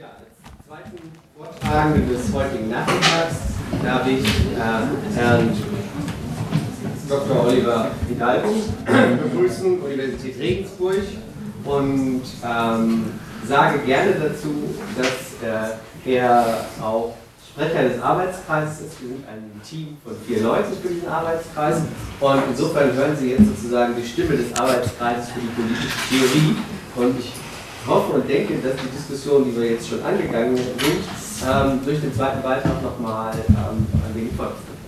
Ja, 0.00 0.06
als 0.18 0.66
zweiten 0.66 1.12
Vortragenden 1.36 2.08
des 2.08 2.32
heutigen 2.32 2.70
Nachmittags 2.70 3.36
darf 3.84 4.06
ich 4.06 4.24
äh, 4.24 5.14
Herrn 5.14 5.52
Dr. 7.06 7.44
Oliver 7.44 7.90
Hidalgo 8.08 8.48
begrüßen, 9.22 9.78
Universität 9.78 10.38
Regensburg, 10.38 11.02
und 11.64 12.22
ähm, 12.42 13.12
sage 13.46 13.80
gerne 13.80 14.12
dazu, 14.12 14.74
dass 14.96 15.76
äh, 16.06 16.10
er 16.10 16.64
auch 16.80 17.14
Sprecher 17.46 17.90
des 17.90 18.00
Arbeitskreises 18.00 18.80
ist. 18.80 19.02
Wir 19.02 19.08
sind 19.08 19.28
ein 19.28 19.60
Team 19.62 19.98
von 20.02 20.14
vier 20.26 20.42
Leuten 20.42 20.72
für 20.80 20.88
diesen 20.88 21.08
Arbeitskreis 21.08 21.82
und 22.20 22.42
insofern 22.48 22.94
hören 22.94 23.14
Sie 23.18 23.32
jetzt 23.32 23.44
sozusagen 23.44 23.94
die 23.94 24.08
Stimme 24.08 24.38
des 24.38 24.58
Arbeitskreises 24.58 25.28
für 25.28 25.40
die 25.40 25.48
politische 25.48 25.88
Theorie 26.08 26.56
und 26.96 27.18
ich 27.18 27.32
hoffe 27.86 28.12
und 28.12 28.28
denke, 28.28 28.54
dass 28.58 28.76
die 28.76 28.88
Diskussion, 28.96 29.44
die 29.44 29.56
wir 29.56 29.70
jetzt 29.72 29.88
schon 29.88 30.02
angegangen 30.02 30.56
sind, 30.56 30.68
ähm, 31.48 31.80
durch 31.84 32.00
den 32.00 32.14
zweiten 32.14 32.42
Beitrag 32.42 32.82
nochmal 32.82 33.32
ähm, 33.48 33.86
ein 34.06 34.14
wenig 34.14 34.32
fortgeführt 34.32 34.78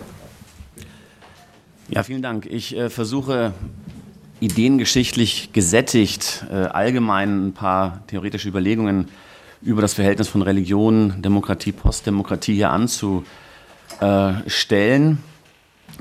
Ja, 1.88 2.02
vielen 2.02 2.22
Dank. 2.22 2.46
Ich 2.46 2.76
äh, 2.76 2.90
versuche 2.90 3.52
ideengeschichtlich 4.40 5.52
gesättigt 5.52 6.44
äh, 6.50 6.54
allgemein 6.54 7.48
ein 7.48 7.52
paar 7.52 8.04
theoretische 8.08 8.48
Überlegungen 8.48 9.08
über 9.62 9.80
das 9.80 9.94
Verhältnis 9.94 10.28
von 10.28 10.42
Religion, 10.42 11.22
Demokratie, 11.22 11.70
Postdemokratie 11.70 12.54
hier 12.54 12.70
anzustellen. 12.70 13.24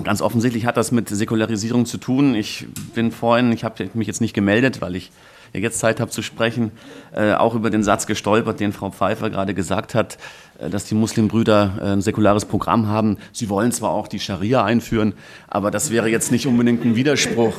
Ganz 0.04 0.22
offensichtlich 0.22 0.66
hat 0.66 0.78
das 0.78 0.92
mit 0.92 1.10
Säkularisierung 1.10 1.86
zu 1.86 1.98
tun. 1.98 2.34
Ich 2.34 2.66
bin 2.96 3.12
vorhin, 3.12 3.52
ich 3.52 3.64
habe 3.64 3.90
mich 3.94 4.08
jetzt 4.08 4.22
nicht 4.22 4.34
gemeldet, 4.34 4.82
weil 4.82 4.96
ich 4.96 5.12
jetzt 5.60 5.80
Zeit 5.80 6.00
habe 6.00 6.12
zu 6.12 6.22
sprechen, 6.22 6.72
äh, 7.14 7.34
auch 7.34 7.56
über 7.56 7.70
den 7.70 7.84
Satz 7.84 8.08
gestolpert, 8.08 8.60
den 8.60 8.74
Frau 8.74 8.92
Pfeiffer 8.92 9.30
gerade 9.30 9.54
gesagt 9.54 9.96
hat, 9.96 10.18
äh, 10.60 10.70
dass 10.70 10.86
die 10.86 10.96
Muslimbrüder 10.96 11.78
äh, 11.80 11.86
ein 11.94 12.02
säkulares 12.02 12.46
Programm 12.46 12.88
haben. 12.88 13.18
Sie 13.32 13.50
wollen 13.50 13.72
zwar 13.72 13.92
auch 13.92 14.08
die 14.08 14.20
Scharia 14.20 14.64
einführen, 14.64 15.14
aber 15.48 15.72
das 15.72 15.92
wäre 15.92 16.10
jetzt 16.10 16.32
nicht 16.32 16.48
unbedingt 16.48 16.86
ein 16.86 16.96
Widerspruch. 16.96 17.56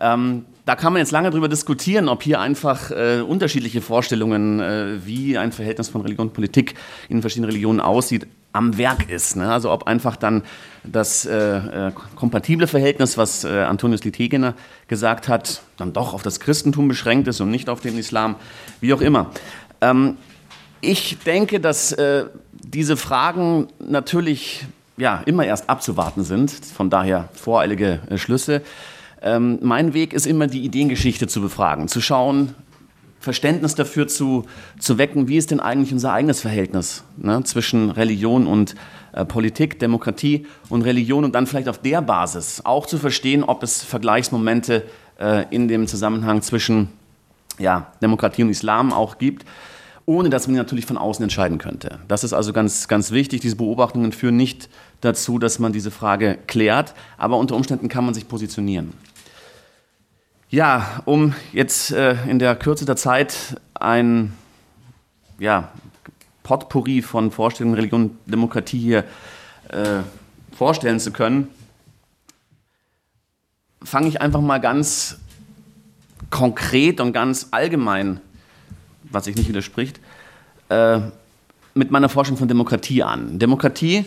Ähm, 0.00 0.44
da 0.66 0.74
kann 0.74 0.92
man 0.92 1.00
jetzt 1.00 1.12
lange 1.12 1.30
darüber 1.30 1.48
diskutieren, 1.48 2.08
ob 2.08 2.24
hier 2.24 2.40
einfach 2.40 2.90
äh, 2.90 3.20
unterschiedliche 3.20 3.80
Vorstellungen, 3.80 4.58
äh, 4.58 5.06
wie 5.06 5.38
ein 5.38 5.52
Verhältnis 5.52 5.88
von 5.88 6.00
Religion 6.00 6.26
und 6.26 6.34
Politik 6.34 6.74
in 7.08 7.20
verschiedenen 7.20 7.50
Religionen 7.50 7.80
aussieht, 7.80 8.26
am 8.52 8.76
Werk 8.76 9.08
ist. 9.08 9.36
Ne? 9.36 9.50
Also 9.50 9.70
ob 9.70 9.86
einfach 9.86 10.16
dann 10.16 10.42
das 10.82 11.24
äh, 11.24 11.36
äh, 11.88 11.92
kompatible 12.16 12.66
Verhältnis, 12.66 13.16
was 13.16 13.44
äh, 13.44 13.48
Antonius 13.48 14.02
Litegener 14.02 14.54
gesagt 14.88 15.28
hat, 15.28 15.62
dann 15.76 15.92
doch 15.92 16.14
auf 16.14 16.22
das 16.22 16.40
Christentum 16.40 16.88
beschränkt 16.88 17.28
ist 17.28 17.40
und 17.40 17.50
nicht 17.50 17.68
auf 17.68 17.80
den 17.80 17.96
Islam, 17.96 18.34
wie 18.80 18.92
auch 18.92 19.00
immer. 19.00 19.30
Ähm, 19.80 20.16
ich 20.80 21.18
denke, 21.18 21.60
dass 21.60 21.92
äh, 21.92 22.24
diese 22.52 22.96
Fragen 22.96 23.68
natürlich 23.78 24.66
ja, 24.96 25.22
immer 25.26 25.44
erst 25.44 25.70
abzuwarten 25.70 26.24
sind, 26.24 26.50
von 26.50 26.90
daher 26.90 27.28
voreilige 27.34 28.00
Schlüsse. 28.16 28.62
Ähm, 29.26 29.58
mein 29.60 29.92
Weg 29.92 30.12
ist 30.12 30.24
immer, 30.24 30.46
die 30.46 30.64
Ideengeschichte 30.64 31.26
zu 31.26 31.40
befragen, 31.40 31.88
zu 31.88 32.00
schauen, 32.00 32.54
Verständnis 33.18 33.74
dafür 33.74 34.06
zu, 34.06 34.44
zu 34.78 34.98
wecken, 34.98 35.26
wie 35.26 35.36
ist 35.36 35.50
denn 35.50 35.58
eigentlich 35.58 35.92
unser 35.92 36.12
eigenes 36.12 36.40
Verhältnis 36.40 37.02
ne, 37.16 37.42
zwischen 37.42 37.90
Religion 37.90 38.46
und 38.46 38.76
äh, 39.12 39.24
Politik, 39.24 39.80
Demokratie 39.80 40.46
und 40.68 40.82
Religion 40.82 41.24
und 41.24 41.34
dann 41.34 41.48
vielleicht 41.48 41.68
auf 41.68 41.78
der 41.78 42.02
Basis 42.02 42.62
auch 42.64 42.86
zu 42.86 42.98
verstehen, 42.98 43.42
ob 43.42 43.64
es 43.64 43.82
Vergleichsmomente 43.82 44.84
äh, 45.18 45.44
in 45.50 45.66
dem 45.66 45.88
Zusammenhang 45.88 46.40
zwischen 46.42 46.90
ja, 47.58 47.90
Demokratie 48.00 48.44
und 48.44 48.50
Islam 48.50 48.92
auch 48.92 49.18
gibt, 49.18 49.44
ohne 50.04 50.30
dass 50.30 50.46
man 50.46 50.54
natürlich 50.54 50.86
von 50.86 50.98
außen 50.98 51.24
entscheiden 51.24 51.58
könnte. 51.58 51.98
Das 52.06 52.22
ist 52.22 52.32
also 52.32 52.52
ganz, 52.52 52.86
ganz 52.86 53.10
wichtig. 53.10 53.40
Diese 53.40 53.56
Beobachtungen 53.56 54.12
führen 54.12 54.36
nicht 54.36 54.68
dazu, 55.00 55.40
dass 55.40 55.58
man 55.58 55.72
diese 55.72 55.90
Frage 55.90 56.38
klärt, 56.46 56.94
aber 57.18 57.38
unter 57.38 57.56
Umständen 57.56 57.88
kann 57.88 58.04
man 58.04 58.14
sich 58.14 58.28
positionieren. 58.28 58.92
Ja, 60.56 61.02
um 61.04 61.34
jetzt 61.52 61.92
äh, 61.92 62.16
in 62.26 62.38
der 62.38 62.56
Kürze 62.56 62.86
der 62.86 62.96
Zeit 62.96 63.60
ein 63.74 64.32
ja, 65.38 65.68
Potpourri 66.44 67.02
von 67.02 67.30
Vorstellungen 67.30 67.74
Religion 67.74 68.02
und 68.04 68.18
Demokratie 68.24 68.78
hier 68.78 69.04
äh, 69.68 69.98
vorstellen 70.56 70.98
zu 70.98 71.12
können, 71.12 71.48
fange 73.82 74.08
ich 74.08 74.22
einfach 74.22 74.40
mal 74.40 74.56
ganz 74.56 75.18
konkret 76.30 77.02
und 77.02 77.12
ganz 77.12 77.48
allgemein, 77.50 78.22
was 79.02 79.26
sich 79.26 79.36
nicht 79.36 79.50
widerspricht, 79.50 80.00
äh, 80.70 81.00
mit 81.74 81.90
meiner 81.90 82.08
Forschung 82.08 82.38
von 82.38 82.48
Demokratie 82.48 83.02
an. 83.02 83.38
Demokratie 83.38 84.06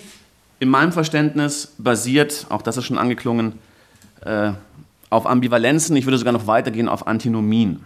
in 0.60 0.70
meinem 0.70 0.94
Verständnis 0.94 1.76
basiert, 1.78 2.48
auch 2.50 2.64
das 2.64 2.76
ist 2.76 2.86
schon 2.86 2.98
angeklungen, 2.98 3.60
äh, 4.26 4.54
auf 5.10 5.26
Ambivalenzen, 5.26 5.96
ich 5.96 6.06
würde 6.06 6.18
sogar 6.18 6.34
noch 6.34 6.48
weitergehen 6.48 6.88
auf 6.88 7.08
Antinomien. 7.08 7.86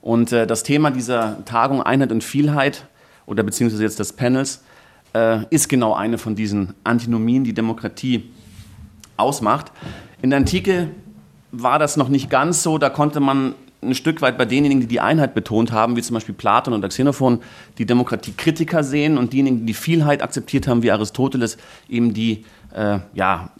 Und 0.00 0.32
äh, 0.32 0.46
das 0.46 0.62
Thema 0.62 0.90
dieser 0.90 1.44
Tagung 1.44 1.82
Einheit 1.82 2.12
und 2.12 2.22
Vielheit 2.22 2.86
oder 3.26 3.42
beziehungsweise 3.42 3.82
jetzt 3.82 3.98
des 3.98 4.12
Panels 4.12 4.62
äh, 5.14 5.44
ist 5.50 5.68
genau 5.68 5.94
eine 5.94 6.18
von 6.18 6.34
diesen 6.34 6.74
Antinomien, 6.84 7.44
die 7.44 7.54
Demokratie 7.54 8.30
ausmacht. 9.16 9.72
In 10.22 10.30
der 10.30 10.38
Antike 10.38 10.90
war 11.52 11.78
das 11.78 11.96
noch 11.96 12.08
nicht 12.08 12.30
ganz 12.30 12.62
so, 12.62 12.78
da 12.78 12.90
konnte 12.90 13.20
man 13.20 13.54
ein 13.82 13.94
Stück 13.94 14.22
weit 14.22 14.38
bei 14.38 14.44
denjenigen, 14.44 14.80
die 14.80 14.86
die 14.86 15.00
Einheit 15.00 15.34
betont 15.34 15.70
haben, 15.70 15.96
wie 15.96 16.02
zum 16.02 16.14
Beispiel 16.14 16.34
Platon 16.34 16.74
oder 16.74 16.88
Xenophon, 16.88 17.40
die 17.78 17.86
Demokratiekritiker 17.86 18.82
sehen 18.82 19.18
und 19.18 19.32
diejenigen, 19.32 19.60
die 19.60 19.66
die 19.66 19.74
Vielheit 19.74 20.22
akzeptiert 20.22 20.66
haben, 20.66 20.82
wie 20.82 20.90
Aristoteles, 20.90 21.58
eben 21.88 22.14
die 22.14 22.44
äh, 22.74 22.98
ja, 23.12 23.50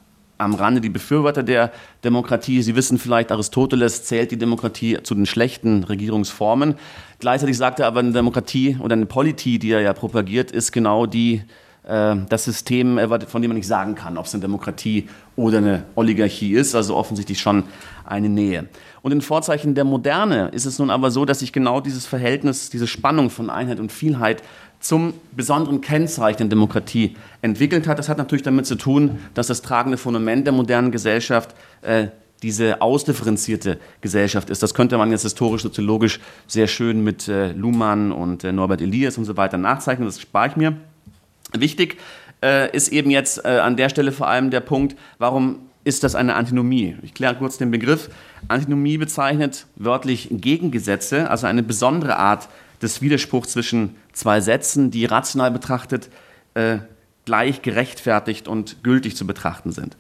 am 0.45 0.55
Rande 0.55 0.81
die 0.81 0.91
Befürworter 0.91 1.43
der 1.43 1.73
Demokratie. 2.05 2.63
Sie 2.63 2.77
wissen 2.77 2.99
vielleicht, 2.99 3.33
Aristoteles 3.33 4.05
zählt 4.05 4.31
die 4.31 4.37
Demokratie 4.37 4.99
zu 5.03 5.15
den 5.15 5.27
schlechten 5.27 5.85
Regierungsformen. 5.85 6.75
Gleichzeitig 7.19 7.57
sagt 7.57 7.81
er 7.81 7.87
aber, 7.87 8.01
eine 8.01 8.13
Demokratie 8.13 8.77
oder 8.81 8.93
eine 8.93 9.07
Politie, 9.07 9.59
die 9.59 9.73
er 9.73 9.81
ja 9.81 9.93
propagiert, 9.93 10.51
ist 10.51 10.73
genau 10.73 11.07
die, 11.07 11.43
äh, 11.85 12.17
das 12.29 12.45
System, 12.45 12.99
äh, 12.99 13.27
von 13.27 13.43
dem 13.43 13.49
man 13.49 13.57
nicht 13.57 13.67
sagen 13.67 13.95
kann, 13.95 14.19
ob 14.19 14.27
es 14.27 14.35
eine 14.35 14.43
Demokratie 14.43 15.09
oder 15.37 15.59
eine 15.59 15.85
Oligarchie 15.95 16.53
ist. 16.53 16.75
Also 16.75 16.95
offensichtlich 16.95 17.41
schon 17.41 17.65
eine 18.05 18.29
Nähe. 18.29 18.69
Und 19.01 19.13
in 19.13 19.23
Vorzeichen 19.23 19.75
der 19.75 19.85
Moderne 19.85 20.49
ist 20.49 20.67
es 20.67 20.79
nun 20.79 20.91
aber 20.91 21.11
so, 21.11 21.25
dass 21.25 21.41
sich 21.41 21.53
genau 21.53 21.81
dieses 21.81 22.07
Verhältnis, 22.07 22.71
diese 22.71 22.87
Spannung 22.87 23.31
von 23.31 23.51
Einheit 23.51 23.81
und 23.81 23.91
Vielheit 23.91 24.43
zum 24.85 25.15
besonderen 25.33 25.81
Kennzeichen 25.81 26.39
der 26.41 26.49
Demokratie 26.49 27.17
entwickelt 27.41 27.87
hat. 27.87 27.99
Das 27.99 28.11
hat 28.11 28.19
natürlich 28.19 28.43
damit 28.43 28.67
zu 28.67 28.75
tun, 28.75 29.19
dass 29.33 29.47
das 29.47 29.63
tragende 29.63 29.97
Fundament 29.97 30.47
der 30.47 30.53
modernen 30.53 30.93
Gesellschaft 30.93 31.55
äh, 31.81 32.09
diese 32.43 32.83
ausdifferenzierte 32.83 33.79
Gesellschaft 34.03 34.51
ist. 34.51 34.63
Das 34.63 34.75
könnte 34.75 34.99
man 34.99 35.11
jetzt 35.11 35.23
historisch, 35.23 35.63
soziologisch 35.63 36.21
sehr 36.47 36.67
schön 36.67 37.03
mit 37.03 37.29
äh, 37.29 37.53
Luhmann 37.53 38.13
und 38.13 38.45
äh, 38.45 38.53
Norbert 38.53 38.83
Elias 38.83 39.17
und 39.17 39.25
so 39.25 39.39
weiter 39.39 39.57
nachzeichnen. 39.57 40.07
Das 40.07 40.21
spare 40.21 40.49
ich 40.49 40.57
mir. 40.57 40.77
Wichtig 41.55 41.97
äh, 42.43 42.71
ist 42.77 42.89
eben 42.89 43.11
jetzt 43.11 43.43
äh, 43.43 43.49
an 43.49 43.79
der 43.79 43.89
Stelle 43.89 44.13
vor 44.13 44.29
allem 44.29 44.51
der 44.51 44.61
Punkt, 44.61 44.97
warum 45.17 45.61
ist 45.85 46.05
das 46.05 46.15
eine 46.15 46.35
Antinomie? 46.35 46.97
Ich 47.01 47.15
kläre 47.15 47.37
kurz 47.37 47.57
den 47.57 47.71
Begriff. 47.71 48.11
Antinomie 48.49 48.99
bezeichnet 48.99 49.67
wörtlich 49.77 50.29
Gegengesetze, 50.31 51.31
also 51.31 51.47
eine 51.47 51.63
besondere 51.63 52.17
Art 52.19 52.49
des 52.83 53.01
Widerspruchs 53.01 53.53
zwischen 53.53 53.97
zwei 54.15 54.41
Sätzen, 54.41 54.91
die 54.91 55.05
rational 55.05 55.51
betrachtet 55.51 56.09
äh, 56.55 56.79
gleich 57.25 57.63
gerechtfertigt 57.63 58.49
und 58.49 58.83
gültig 58.83 59.17
zu 59.17 59.27
betrachten 59.27 59.73
sind. 59.73 59.97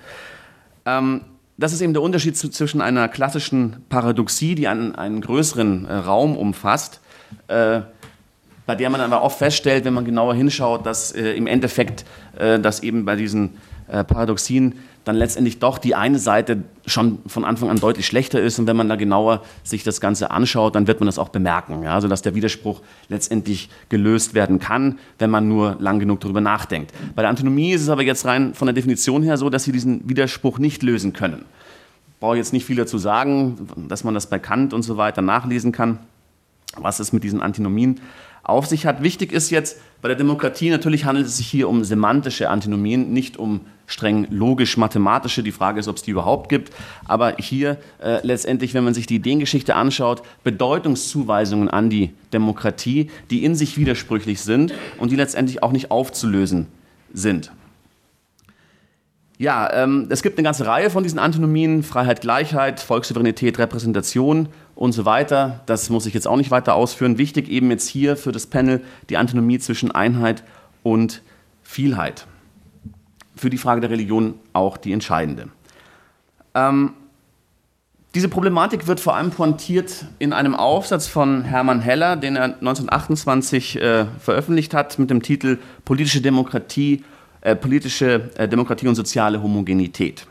Ähm, 0.87 1.23
das 1.57 1.73
ist 1.73 1.81
eben 1.81 1.93
der 1.93 2.03
Unterschied 2.03 2.37
zwischen 2.37 2.81
einer 2.81 3.09
klassischen 3.09 3.85
Paradoxie, 3.89 4.55
die 4.55 4.67
einen, 4.67 4.95
einen 4.95 5.21
größeren 5.21 5.87
äh, 5.87 5.95
Raum 5.95 6.37
umfasst, 6.37 7.01
äh, 7.49 7.83
bei 8.67 8.75
der 8.75 8.91
man 8.91 9.01
aber 9.01 9.23
oft 9.23 9.39
feststellt, 9.39 9.85
wenn 9.85 9.95
man 9.95 10.05
genauer 10.05 10.35
hinschaut, 10.35 10.87
dass 10.87 11.13
äh, 11.13 11.33
im 11.33 11.47
Endeffekt, 11.47 12.05
äh, 12.37 12.59
dass 12.59 12.81
eben 12.81 13.05
bei 13.05 13.15
diesen 13.15 13.59
äh, 13.89 14.03
Paradoxien 14.03 14.75
dann 15.05 15.17
letztendlich 15.17 15.59
doch 15.59 15.79
die 15.79 15.95
eine 15.95 16.19
Seite 16.19 16.65
schon 16.87 17.19
von 17.27 17.45
Anfang 17.45 17.69
an 17.69 17.79
deutlich 17.79 18.07
schlechter 18.07 18.41
ist. 18.41 18.59
Und 18.59 18.67
wenn 18.67 18.77
man 18.77 18.89
da 18.89 18.97
genauer 18.97 19.43
sich 19.63 19.85
das 19.85 20.01
Ganze 20.01 20.31
anschaut, 20.31 20.75
dann 20.75 20.87
wird 20.87 21.01
man 21.01 21.07
das 21.07 21.19
auch 21.19 21.29
bemerken. 21.29 21.83
Ja? 21.83 21.95
Also 21.95 22.09
dass 22.09 22.23
der 22.23 22.35
Widerspruch 22.35 22.81
letztendlich 23.09 23.69
gelöst 23.91 24.35
werden 24.35 24.59
kann, 24.59 24.99
wenn 25.19 25.31
man 25.31 25.47
nur 25.47 25.77
lang 25.79 25.99
genug 25.99 26.21
darüber 26.21 26.41
nachdenkt. 26.41 26.93
Bei 27.15 27.23
der 27.23 27.29
Antinomie 27.29 27.73
ist 27.73 27.83
es 27.83 27.89
aber 27.91 28.03
jetzt 28.03 28.25
rein 28.25 28.55
von 28.55 28.67
der 28.67 28.73
Definition 28.73 29.23
her 29.23 29.37
so, 29.37 29.51
dass 29.51 29.65
sie 29.65 29.73
diesen 29.73 30.09
Widerspruch 30.09 30.59
nicht 30.59 30.83
lösen 30.83 31.13
können. 31.13 31.45
Ich 32.09 32.21
brauche 32.21 32.37
jetzt 32.37 32.55
nicht 32.55 32.65
viel 32.65 32.77
dazu 32.77 32.97
sagen, 32.97 33.69
dass 33.89 34.05
man 34.05 34.15
das 34.15 34.31
bei 34.31 34.39
Kant 34.39 34.73
und 34.73 34.83
so 34.83 34.97
weiter 34.97 35.21
nachlesen 35.21 35.73
kann. 35.73 35.99
was 36.77 36.99
es 36.99 37.13
mit 37.13 37.23
diesen 37.25 37.41
Antinomien 37.41 38.01
auf 38.43 38.67
sich 38.67 38.87
hat. 38.87 39.03
Wichtig 39.03 39.33
ist 39.33 39.51
jetzt, 39.51 39.81
bei 40.03 40.09
der 40.09 40.17
Demokratie 40.17 40.71
natürlich 40.71 41.05
handelt 41.05 41.27
es 41.27 41.37
sich 41.37 41.47
hier 41.47 41.69
um 41.69 41.85
semantische 41.85 42.51
Antinomien, 42.51 43.13
nicht 43.13 43.37
um 43.37 43.61
streng 43.87 44.27
logisch-mathematische. 44.31 45.43
Die 45.43 45.53
Frage 45.53 45.81
ist, 45.81 45.89
ob 45.89 45.97
es 45.97 46.03
die 46.03 46.11
überhaupt 46.11 46.49
gibt. 46.49 46.73
Aber 47.07 47.37
hier 47.39 47.79
äh, 48.03 48.25
letztendlich, 48.27 48.75
wenn 48.75 48.85
man 48.85 48.95
sich 48.95 49.07
die 49.07 49.17
Ideengeschichte 49.17 49.75
anschaut, 49.75 50.23
Bedeutungszuweisungen 50.43 51.69
an 51.69 51.91
die 51.91 52.13
Demokratie, 52.33 53.11
die 53.31 53.45
in 53.45 53.55
sich 53.55 53.77
widersprüchlich 53.79 54.41
sind 54.41 54.75
und 54.99 55.13
die 55.13 55.17
letztendlich 55.17 55.63
auch 55.63 55.73
nicht 55.73 55.91
aufzulösen 55.91 56.67
sind. 57.13 57.53
Ja, 59.37 59.69
ähm, 59.73 60.07
es 60.11 60.23
gibt 60.23 60.39
eine 60.39 60.45
ganze 60.45 60.67
Reihe 60.67 60.91
von 60.91 61.03
diesen 61.03 61.19
Antinomien, 61.19 61.83
Freiheit, 61.83 62.21
Gleichheit, 62.21 62.79
Volkssouveränität, 62.79 63.59
Repräsentation 63.59 64.49
und 64.77 64.93
so 64.93 65.05
weiter. 65.05 65.61
Das 65.67 65.91
muss 65.91 66.07
ich 66.07 66.15
jetzt 66.15 66.29
auch 66.29 66.37
nicht 66.37 66.53
weiter 66.53 66.75
ausführen. 66.75 67.19
Wichtig 67.19 67.49
eben 67.49 67.71
jetzt 67.71 67.89
hier 67.89 68.17
für 68.17 68.31
das 68.31 68.47
Panel 68.47 68.81
die 69.11 69.17
Antinomie 69.17 69.59
zwischen 69.59 69.91
Einheit 69.91 70.45
und 70.85 71.23
Vielheit. 71.63 72.27
Für 73.37 73.51
die 73.51 73.59
Frage 73.59 73.81
der 73.81 73.91
Religion 73.91 74.35
auch 74.53 74.77
die 74.77 74.93
entscheidende. 74.93 75.49
Ähm, 76.55 76.95
diese 78.15 78.29
Problematik 78.29 78.87
wird 78.87 79.01
vor 79.01 79.17
allem 79.17 79.31
pointiert 79.33 80.07
in 80.21 80.33
einem 80.33 80.55
Aufsatz 80.55 81.09
von 81.09 81.43
Hermann 81.43 81.81
Heller, 81.81 82.15
den 82.15 82.37
er 82.37 82.45
1928 82.45 83.81
äh, 83.81 84.07
veröffentlicht 84.21 84.73
hat 84.73 84.99
mit 85.01 85.11
dem 85.11 85.21
Titel 85.21 85.59
Politische 85.85 86.21
Demokratie 86.21 87.03
äh, 87.45 87.55
politische 87.55 88.31
äh, 88.37 88.49
Demokratie 88.49 88.89
und 88.89 88.95
soziale 88.95 89.43
Homogenität. 89.43 90.27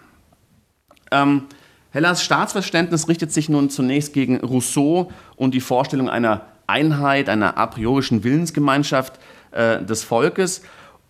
Ähm, 1.11 1.44
Hellers 1.91 2.23
Staatsverständnis 2.23 3.07
richtet 3.07 3.31
sich 3.31 3.50
nun 3.50 3.69
zunächst 3.69 4.13
gegen 4.13 4.39
Rousseau 4.39 5.11
und 5.35 5.53
die 5.53 5.61
Vorstellung 5.61 6.09
einer 6.09 6.41
Einheit, 6.65 7.29
einer 7.29 7.55
a 7.55 7.67
priorischen 7.67 8.23
Willensgemeinschaft 8.23 9.19
äh, 9.51 9.83
des 9.83 10.03
Volkes. 10.03 10.63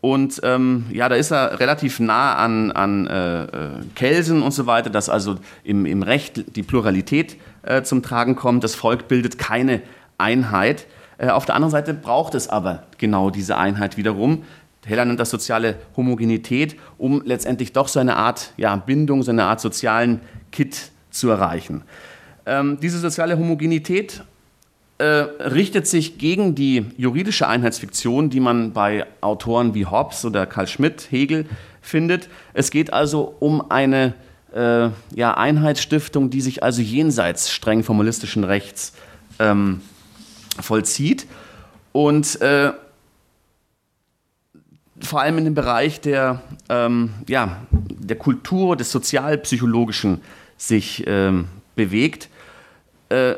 Und 0.03 0.41
ähm, 0.43 0.83
ja, 0.91 1.07
da 1.07 1.15
ist 1.15 1.31
er 1.31 1.61
relativ 1.61 2.01
nah 2.01 2.35
an, 2.35 2.73
an 2.73 3.07
äh, 3.07 3.43
äh 3.43 3.47
Kelsen 3.95 4.41
und 4.41 4.51
so 4.51 4.65
weiter, 4.65 4.89
dass 4.89 5.07
also 5.07 5.37
im, 5.63 5.85
im 5.85 6.03
Recht 6.03 6.57
die 6.57 6.61
Pluralität 6.61 7.37
äh, 7.61 7.83
zum 7.83 8.03
Tragen 8.03 8.35
kommt. 8.35 8.65
Das 8.65 8.75
Volk 8.75 9.07
bildet 9.07 9.37
keine 9.37 9.81
Einheit. 10.17 10.87
Äh, 11.17 11.29
auf 11.29 11.45
der 11.45 11.55
anderen 11.55 11.71
Seite 11.71 11.93
braucht 11.93 12.35
es 12.35 12.49
aber 12.49 12.83
genau 12.97 13.29
diese 13.29 13.57
Einheit 13.57 13.95
wiederum, 13.95 14.43
Heller 14.85 15.05
nennt 15.05 15.21
das 15.21 15.29
soziale 15.29 15.77
Homogenität, 15.95 16.75
um 16.97 17.21
letztendlich 17.23 17.71
doch 17.71 17.87
so 17.87 18.01
eine 18.01 18.17
Art 18.17 18.51
ja, 18.57 18.75
Bindung, 18.75 19.23
so 19.23 19.31
eine 19.31 19.45
Art 19.45 19.61
sozialen 19.61 20.19
Kit 20.51 20.91
zu 21.11 21.29
erreichen. 21.29 21.83
Ähm, 22.45 22.77
diese 22.81 22.99
soziale 22.99 23.37
Homogenität 23.37 24.25
äh, 25.03 25.43
richtet 25.43 25.85
sich 25.85 26.17
gegen 26.17 26.55
die 26.55 26.85
juridische 26.95 27.45
Einheitsfiktion, 27.45 28.29
die 28.29 28.39
man 28.39 28.71
bei 28.71 29.05
Autoren 29.19 29.73
wie 29.73 29.85
Hobbes 29.85 30.23
oder 30.23 30.45
Karl 30.45 30.65
Schmidt, 30.65 31.11
Hegel 31.11 31.45
findet. 31.81 32.29
Es 32.53 32.71
geht 32.71 32.93
also 32.93 33.35
um 33.41 33.69
eine 33.69 34.13
äh, 34.55 34.87
ja, 35.13 35.33
Einheitsstiftung, 35.35 36.29
die 36.29 36.39
sich 36.39 36.63
also 36.63 36.81
jenseits 36.81 37.51
streng 37.51 37.83
formalistischen 37.83 38.45
Rechts 38.45 38.93
ähm, 39.39 39.81
vollzieht. 40.61 41.27
Und 41.91 42.39
äh, 42.41 42.71
vor 45.01 45.19
allem 45.19 45.37
in 45.37 45.43
dem 45.43 45.53
Bereich 45.53 45.99
der, 45.99 46.41
ähm, 46.69 47.09
ja, 47.27 47.57
der 47.71 48.17
Kultur, 48.17 48.77
des 48.77 48.89
Sozialpsychologischen 48.89 50.21
sich 50.55 51.03
ähm, 51.07 51.49
bewegt. 51.75 52.29
Äh, 53.09 53.33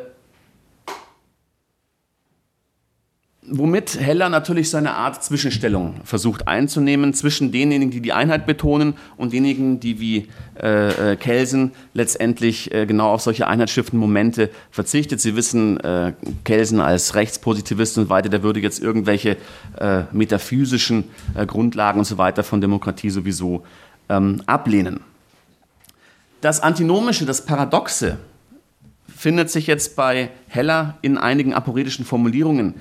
womit 3.48 4.00
Heller 4.00 4.30
natürlich 4.30 4.70
seine 4.70 4.96
Art 4.96 5.24
Zwischenstellung 5.24 5.96
versucht 6.04 6.48
einzunehmen 6.48 7.14
zwischen 7.14 7.52
denjenigen, 7.52 7.92
die 7.92 8.02
die 8.02 8.14
Einheit 8.14 8.46
betonen 8.46 8.96
und 9.18 9.34
denjenigen, 9.34 9.80
die 9.80 10.00
wie 10.00 10.28
äh, 10.62 11.14
äh, 11.14 11.16
Kelsen 11.16 11.72
letztendlich 11.94 12.74
äh, 12.74 12.86
genau 12.86 13.12
auf 13.12 13.22
solche 13.22 13.48
einheitsstiftenden 13.48 14.00
Momente 14.00 14.50
verzichtet. 14.72 15.22
Sie 15.22 15.36
wissen, 15.36 15.80
äh, 15.82 16.14
Kelsen 16.44 16.80
als 16.80 17.16
Rechtspositivist 17.16 17.98
und 17.98 18.10
weiter, 18.10 18.30
der 18.30 18.44
würde 18.44 18.60
jetzt 18.60 18.82
irgendwelche 18.82 19.38
äh, 19.80 20.04
metaphysischen 20.12 21.06
äh, 21.36 21.46
Grundlagen 21.46 22.00
und 22.00 22.06
so 22.06 22.18
weiter 22.18 22.44
von 22.44 22.62
Demokratie 22.62 23.10
sowieso 23.10 23.64
ähm, 24.10 24.42
ablehnen. 24.46 25.02
Das 26.42 26.62
Antinomische, 26.62 27.26
das 27.26 27.46
Paradoxe 27.46 28.18
findet 29.16 29.50
sich 29.50 29.68
jetzt 29.68 29.96
bei 29.96 30.30
Heller 30.48 30.98
in 31.02 31.18
einigen 31.18 31.54
aporetischen 31.54 32.06
Formulierungen 32.06 32.76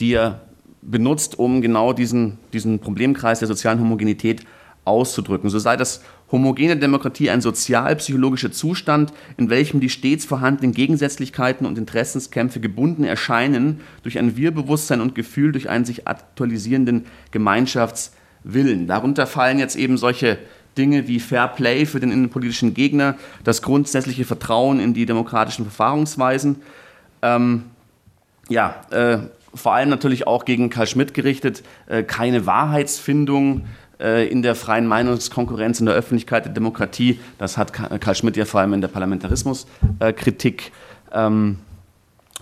die 0.00 0.14
er 0.14 0.42
benutzt, 0.82 1.38
um 1.38 1.60
genau 1.60 1.92
diesen, 1.92 2.38
diesen 2.52 2.78
Problemkreis 2.78 3.40
der 3.40 3.48
sozialen 3.48 3.80
Homogenität 3.80 4.42
auszudrücken. 4.84 5.50
So 5.50 5.58
sei 5.58 5.76
das 5.76 6.02
homogene 6.30 6.76
Demokratie 6.76 7.30
ein 7.30 7.40
sozialpsychologischer 7.40 8.52
Zustand, 8.52 9.12
in 9.36 9.50
welchem 9.50 9.80
die 9.80 9.90
stets 9.90 10.24
vorhandenen 10.24 10.72
Gegensätzlichkeiten 10.72 11.66
und 11.66 11.78
Interessenskämpfe 11.78 12.60
gebunden 12.60 13.04
erscheinen 13.04 13.80
durch 14.02 14.18
ein 14.18 14.36
Wir-Bewusstsein 14.36 15.00
und 15.00 15.14
Gefühl, 15.14 15.52
durch 15.52 15.68
einen 15.68 15.84
sich 15.84 16.06
aktualisierenden 16.06 17.06
Gemeinschaftswillen. 17.30 18.86
Darunter 18.86 19.26
fallen 19.26 19.58
jetzt 19.58 19.76
eben 19.76 19.96
solche 19.96 20.38
Dinge 20.76 21.08
wie 21.08 21.18
Fair 21.18 21.48
Play 21.48 21.86
für 21.86 22.00
den 22.00 22.12
innenpolitischen 22.12 22.74
Gegner, 22.74 23.16
das 23.42 23.62
grundsätzliche 23.62 24.24
Vertrauen 24.24 24.80
in 24.80 24.94
die 24.94 25.06
demokratischen 25.06 25.64
Verfahrensweisen. 25.64 26.56
Ähm, 27.22 27.64
ja, 28.48 28.82
äh, 28.90 29.18
vor 29.54 29.74
allem 29.74 29.88
natürlich 29.88 30.26
auch 30.26 30.44
gegen 30.44 30.70
Karl 30.70 30.86
Schmidt 30.86 31.14
gerichtet, 31.14 31.62
äh, 31.86 32.02
keine 32.02 32.46
Wahrheitsfindung 32.46 33.66
äh, 34.00 34.28
in 34.28 34.42
der 34.42 34.54
freien 34.54 34.86
Meinungskonkurrenz, 34.86 35.80
in 35.80 35.86
der 35.86 35.94
Öffentlichkeit 35.94 36.44
der 36.44 36.52
Demokratie. 36.52 37.18
Das 37.38 37.56
hat 37.56 37.72
Karl 37.72 38.14
Schmidt 38.14 38.36
ja 38.36 38.44
vor 38.44 38.60
allem 38.60 38.72
in 38.74 38.80
der 38.80 38.88
Parlamentarismuskritik 38.88 40.72
ähm, 41.12 41.58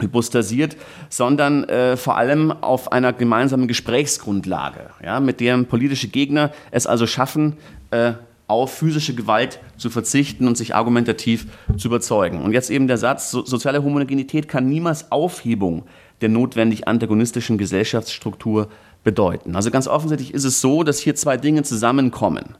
hypostasiert, 0.00 0.76
sondern 1.08 1.64
äh, 1.64 1.96
vor 1.96 2.16
allem 2.16 2.50
auf 2.50 2.92
einer 2.92 3.12
gemeinsamen 3.12 3.66
Gesprächsgrundlage, 3.66 4.90
ja, 5.02 5.20
mit 5.20 5.40
der 5.40 5.56
politische 5.62 6.08
Gegner 6.08 6.52
es 6.70 6.86
also 6.86 7.06
schaffen, 7.06 7.56
äh, 7.90 8.12
auf 8.48 8.74
physische 8.74 9.14
Gewalt 9.14 9.58
zu 9.76 9.90
verzichten 9.90 10.46
und 10.46 10.56
sich 10.56 10.74
argumentativ 10.74 11.46
zu 11.76 11.88
überzeugen. 11.88 12.42
Und 12.42 12.52
jetzt 12.52 12.70
eben 12.70 12.86
der 12.86 12.98
Satz, 12.98 13.30
so, 13.30 13.44
soziale 13.44 13.82
Homogenität 13.82 14.46
kann 14.48 14.68
niemals 14.68 15.10
Aufhebung 15.10 15.84
der 16.20 16.28
notwendig 16.28 16.88
antagonistischen 16.88 17.58
Gesellschaftsstruktur 17.58 18.68
bedeuten. 19.04 19.54
Also 19.54 19.70
ganz 19.70 19.86
offensichtlich 19.86 20.34
ist 20.34 20.44
es 20.44 20.60
so, 20.60 20.82
dass 20.82 20.98
hier 20.98 21.14
zwei 21.14 21.36
Dinge 21.36 21.62
zusammenkommen. 21.62 22.56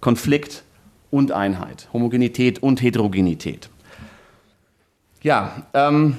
Konflikt 0.00 0.64
und 1.10 1.32
Einheit, 1.32 1.88
Homogenität 1.92 2.62
und 2.62 2.82
Heterogenität. 2.82 3.70
Ja, 5.22 5.62
ähm, 5.74 6.16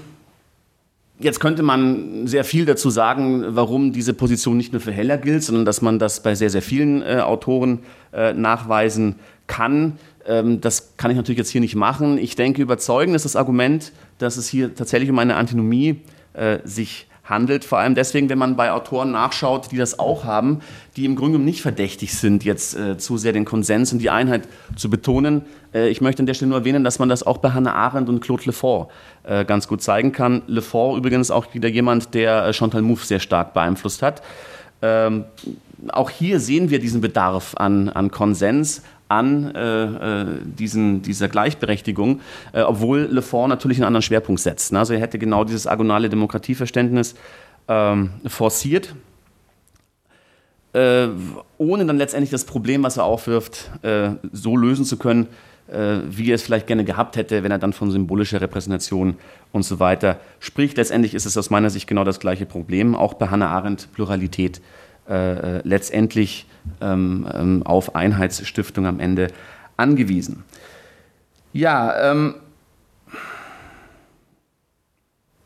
jetzt 1.20 1.40
könnte 1.40 1.64
man 1.64 2.28
sehr 2.28 2.44
viel 2.44 2.66
dazu 2.66 2.90
sagen, 2.90 3.46
warum 3.50 3.94
diese 3.94 4.14
Position 4.14 4.58
nicht 4.58 4.74
nur 4.74 4.82
für 4.82 4.92
Heller 4.92 5.18
gilt, 5.18 5.44
sondern 5.44 5.66
dass 5.66 5.82
man 5.82 6.00
das 6.00 6.24
bei 6.24 6.36
sehr, 6.36 6.50
sehr 6.50 6.62
vielen 6.62 7.02
äh, 7.02 7.20
Autoren 7.24 7.80
äh, 8.12 8.34
nachweisen 8.34 9.16
kann. 9.48 9.98
Ähm, 10.26 10.60
das 10.60 10.98
kann 10.98 11.12
ich 11.12 11.18
natürlich 11.18 11.38
jetzt 11.38 11.52
hier 11.52 11.62
nicht 11.62 11.76
machen. 11.76 12.18
Ich 12.18 12.36
denke, 12.36 12.62
überzeugend 12.62 13.16
ist 13.16 13.26
das 13.26 13.36
Argument, 13.36 13.94
dass 14.18 14.36
es 14.36 14.50
hier 14.50 14.74
tatsächlich 14.74 15.10
um 15.10 15.20
eine 15.20 15.36
Antinomie 15.36 15.94
geht 15.94 16.19
äh, 16.40 16.60
sich 16.64 17.08
handelt. 17.30 17.64
Vor 17.64 17.78
allem 17.78 17.96
deswegen, 17.96 18.30
wenn 18.30 18.38
man 18.38 18.56
bei 18.56 18.72
Autoren 18.72 19.12
nachschaut, 19.12 19.72
die 19.72 19.78
das 19.78 20.00
auch 20.00 20.24
haben, 20.24 20.62
die 20.96 21.06
im 21.06 21.16
Grunde 21.16 21.34
genommen 21.34 21.46
nicht 21.46 21.62
verdächtig 21.62 22.14
sind, 22.16 22.44
jetzt 22.44 22.76
äh, 22.76 22.98
zu 22.98 23.18
sehr 23.18 23.34
den 23.34 23.46
Konsens 23.46 23.94
und 23.94 24.00
die 24.00 24.10
Einheit 24.10 24.48
zu 24.76 24.90
betonen. 24.90 25.44
Äh, 25.74 25.90
ich 25.90 26.02
möchte 26.02 26.22
an 26.22 26.26
der 26.26 26.34
Stelle 26.34 26.50
nur 26.50 26.60
erwähnen, 26.60 26.84
dass 26.84 27.00
man 27.00 27.10
das 27.10 27.24
auch 27.24 27.38
bei 27.38 27.52
Hannah 27.52 27.74
Arendt 27.74 28.10
und 28.10 28.20
Claude 28.22 28.44
Lefort 28.46 28.90
äh, 29.24 29.46
ganz 29.46 29.68
gut 29.68 29.82
zeigen 29.82 30.12
kann. 30.12 30.42
Lefort 30.48 30.98
übrigens 30.98 31.32
auch 31.32 31.54
wieder 31.54 31.70
jemand, 31.70 32.14
der 32.14 32.46
äh, 32.46 32.54
Chantal 32.54 32.82
Mouffe 32.82 33.06
sehr 33.06 33.20
stark 33.20 33.54
beeinflusst 33.54 34.02
hat. 34.02 34.22
Ähm, 34.82 35.26
auch 35.90 36.10
hier 36.10 36.40
sehen 36.40 36.70
wir 36.70 36.80
diesen 36.80 37.02
Bedarf 37.02 37.56
an, 37.56 37.90
an 37.90 38.12
Konsens, 38.12 38.82
an 39.10 39.54
äh, 39.54 39.84
äh, 39.84 40.26
diesen, 40.46 41.02
dieser 41.02 41.28
Gleichberechtigung, 41.28 42.22
äh, 42.54 42.62
obwohl 42.62 43.10
Le 43.12 43.22
Fort 43.22 43.50
natürlich 43.50 43.78
einen 43.80 43.88
anderen 43.88 44.04
Schwerpunkt 44.04 44.40
setzt. 44.40 44.72
Ne? 44.72 44.80
Also 44.80 44.94
er 44.94 45.02
hätte 45.02 45.20
genau 45.20 45.44
dieses 45.44 45.68
agonale 45.68 46.10
Demokratieverständnis 46.10 47.16
ähm, 47.68 48.12
forciert, 48.28 48.96
äh, 50.74 51.08
ohne 51.58 51.86
dann 51.86 51.98
letztendlich 51.98 52.30
das 52.30 52.46
Problem, 52.46 52.84
was 52.84 52.98
er 52.98 53.04
aufwirft, 53.04 53.72
äh, 53.82 54.12
so 54.32 54.56
lösen 54.56 54.86
zu 54.86 54.98
können, 54.98 55.28
äh, 55.68 55.98
wie 56.08 56.32
er 56.32 56.36
es 56.36 56.44
vielleicht 56.44 56.68
gerne 56.68 56.84
gehabt 56.84 57.16
hätte, 57.16 57.44
wenn 57.44 57.52
er 57.52 57.58
dann 57.58 57.74
von 57.74 57.90
symbolischer 57.90 58.42
Repräsentation 58.42 59.16
und 59.52 59.64
so 59.64 59.80
weiter 59.80 60.20
spricht. 60.40 60.78
Letztendlich 60.78 61.16
ist 61.16 61.26
es 61.26 61.36
aus 61.38 61.50
meiner 61.50 61.72
Sicht 61.72 61.88
genau 61.88 62.04
das 62.04 62.20
gleiche 62.20 62.46
Problem, 62.46 62.96
auch 62.96 63.16
bei 63.16 63.30
Hannah 63.30 63.50
Arendt 63.50 63.92
Pluralität 63.94 64.62
äh, 65.10 65.68
letztendlich 65.68 66.46
ähm, 66.82 67.28
ähm, 67.34 67.64
auf 67.64 67.96
Einheitsstiftung 67.96 68.86
am 68.86 69.00
Ende 69.00 69.28
angewiesen. 69.78 70.44
Ja, 71.52 72.12
ähm, 72.12 72.36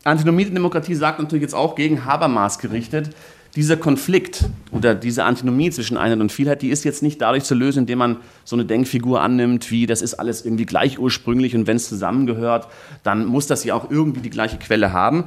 Antinomie-Demokratie 0.04 0.96
sagt 0.96 1.20
natürlich 1.20 1.44
jetzt 1.44 1.56
auch 1.56 1.76
gegen 1.76 2.04
Habermas 2.04 2.60
gerichtet, 2.60 3.16
dieser 3.56 3.78
Konflikt 3.78 4.46
oder 4.72 4.96
diese 4.96 5.26
Antinomie 5.26 5.70
zwischen 5.70 5.96
Einheit 5.96 6.20
und 6.20 6.32
Vielheit, 6.32 6.64
die 6.64 6.70
ist 6.70 6.84
jetzt 6.84 7.04
nicht 7.04 7.22
dadurch 7.22 7.44
zu 7.44 7.54
lösen, 7.54 7.80
indem 7.80 8.00
man 8.00 8.18
so 8.44 8.56
eine 8.56 8.66
Denkfigur 8.66 9.22
annimmt, 9.22 9.70
wie 9.70 9.86
das 9.86 10.02
ist 10.02 10.16
alles 10.16 10.44
irgendwie 10.44 10.66
gleich 10.66 10.98
ursprünglich 10.98 11.56
und 11.56 11.68
wenn 11.68 11.78
es 11.78 11.88
zusammengehört, 11.88 12.68
dann 13.04 13.26
muss 13.26 13.46
das 13.46 13.64
ja 13.64 13.76
auch 13.76 13.92
irgendwie 13.92 14.22
die 14.22 14.32
gleiche 14.32 14.58
Quelle 14.58 14.92
haben. 14.92 15.26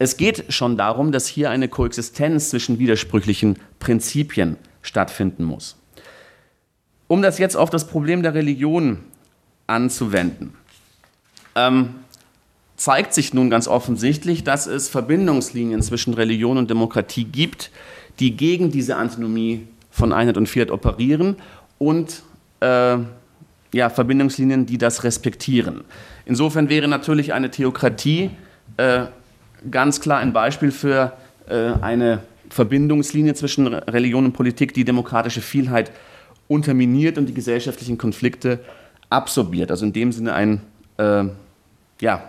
Es 0.00 0.16
geht 0.16 0.50
schon 0.50 0.78
darum, 0.78 1.12
dass 1.12 1.26
hier 1.26 1.50
eine 1.50 1.68
Koexistenz 1.68 2.48
zwischen 2.48 2.78
widersprüchlichen 2.78 3.58
Prinzipien 3.80 4.56
stattfinden 4.80 5.44
muss. 5.44 5.76
Um 7.06 7.20
das 7.20 7.36
jetzt 7.36 7.54
auf 7.54 7.68
das 7.68 7.86
Problem 7.86 8.22
der 8.22 8.32
Religion 8.32 9.00
anzuwenden. 9.66 10.54
Ähm, 11.54 11.96
zeigt 12.76 13.12
sich 13.12 13.34
nun 13.34 13.50
ganz 13.50 13.68
offensichtlich, 13.68 14.42
dass 14.42 14.66
es 14.66 14.88
Verbindungslinien 14.88 15.82
zwischen 15.82 16.14
Religion 16.14 16.56
und 16.56 16.70
Demokratie 16.70 17.24
gibt, 17.24 17.70
die 18.20 18.38
gegen 18.38 18.70
diese 18.70 18.96
Antinomie 18.96 19.68
von 19.90 20.14
Einheit 20.14 20.38
und 20.38 20.48
Vielheit 20.48 20.70
operieren 20.70 21.36
und 21.76 22.22
äh, 22.60 22.96
ja, 23.74 23.90
Verbindungslinien, 23.90 24.64
die 24.64 24.78
das 24.78 25.04
respektieren. 25.04 25.84
Insofern 26.24 26.70
wäre 26.70 26.88
natürlich 26.88 27.34
eine 27.34 27.50
Theokratie 27.50 28.30
äh, 28.78 29.04
ganz 29.70 30.00
klar 30.00 30.18
ein 30.18 30.32
Beispiel 30.32 30.70
für 30.70 31.12
äh, 31.48 31.72
eine 31.80 32.20
Verbindungslinie 32.48 33.34
zwischen 33.34 33.66
Religion 33.66 34.24
und 34.24 34.32
Politik, 34.32 34.74
die 34.74 34.84
demokratische 34.84 35.40
Vielheit 35.40 35.92
unterminiert 36.48 37.16
und 37.18 37.26
die 37.26 37.34
gesellschaftlichen 37.34 37.96
Konflikte 37.96 38.60
absorbiert. 39.08 39.70
Also 39.70 39.86
in 39.86 39.92
dem 39.92 40.12
Sinne 40.12 40.34
ein 40.34 40.60
äh, 40.96 41.24
ja, 42.00 42.28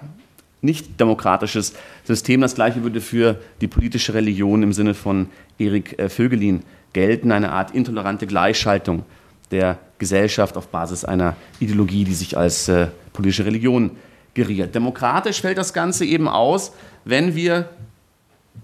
nicht 0.62 1.00
demokratisches 1.00 1.74
System. 2.04 2.42
Das 2.42 2.56
gleiche 2.56 2.84
würde 2.84 3.02
für 3.02 3.42
die 3.62 3.68
politische 3.68 4.14
Religion 4.14 4.64
im 4.64 4.74
Sinne 4.74 4.94
von 4.94 5.28
Erik 5.58 5.98
äh, 6.00 6.10
Vögelin 6.10 6.64
gelten, 6.94 7.32
eine 7.32 7.52
Art 7.52 7.72
intolerante 7.72 8.28
Gleichschaltung 8.28 9.04
der 9.50 9.80
Gesellschaft 9.98 10.58
auf 10.58 10.68
Basis 10.68 11.04
einer 11.06 11.36
Ideologie, 11.60 12.04
die 12.04 12.14
sich 12.14 12.38
als 12.38 12.68
äh, 12.68 12.88
politische 13.14 13.46
Religion 13.46 13.92
geriert. 14.34 14.76
Demokratisch 14.76 15.42
fällt 15.42 15.58
das 15.58 15.74
Ganze 15.74 16.06
eben 16.06 16.28
aus, 16.28 16.74
wenn 17.06 17.36
wir 17.36 17.70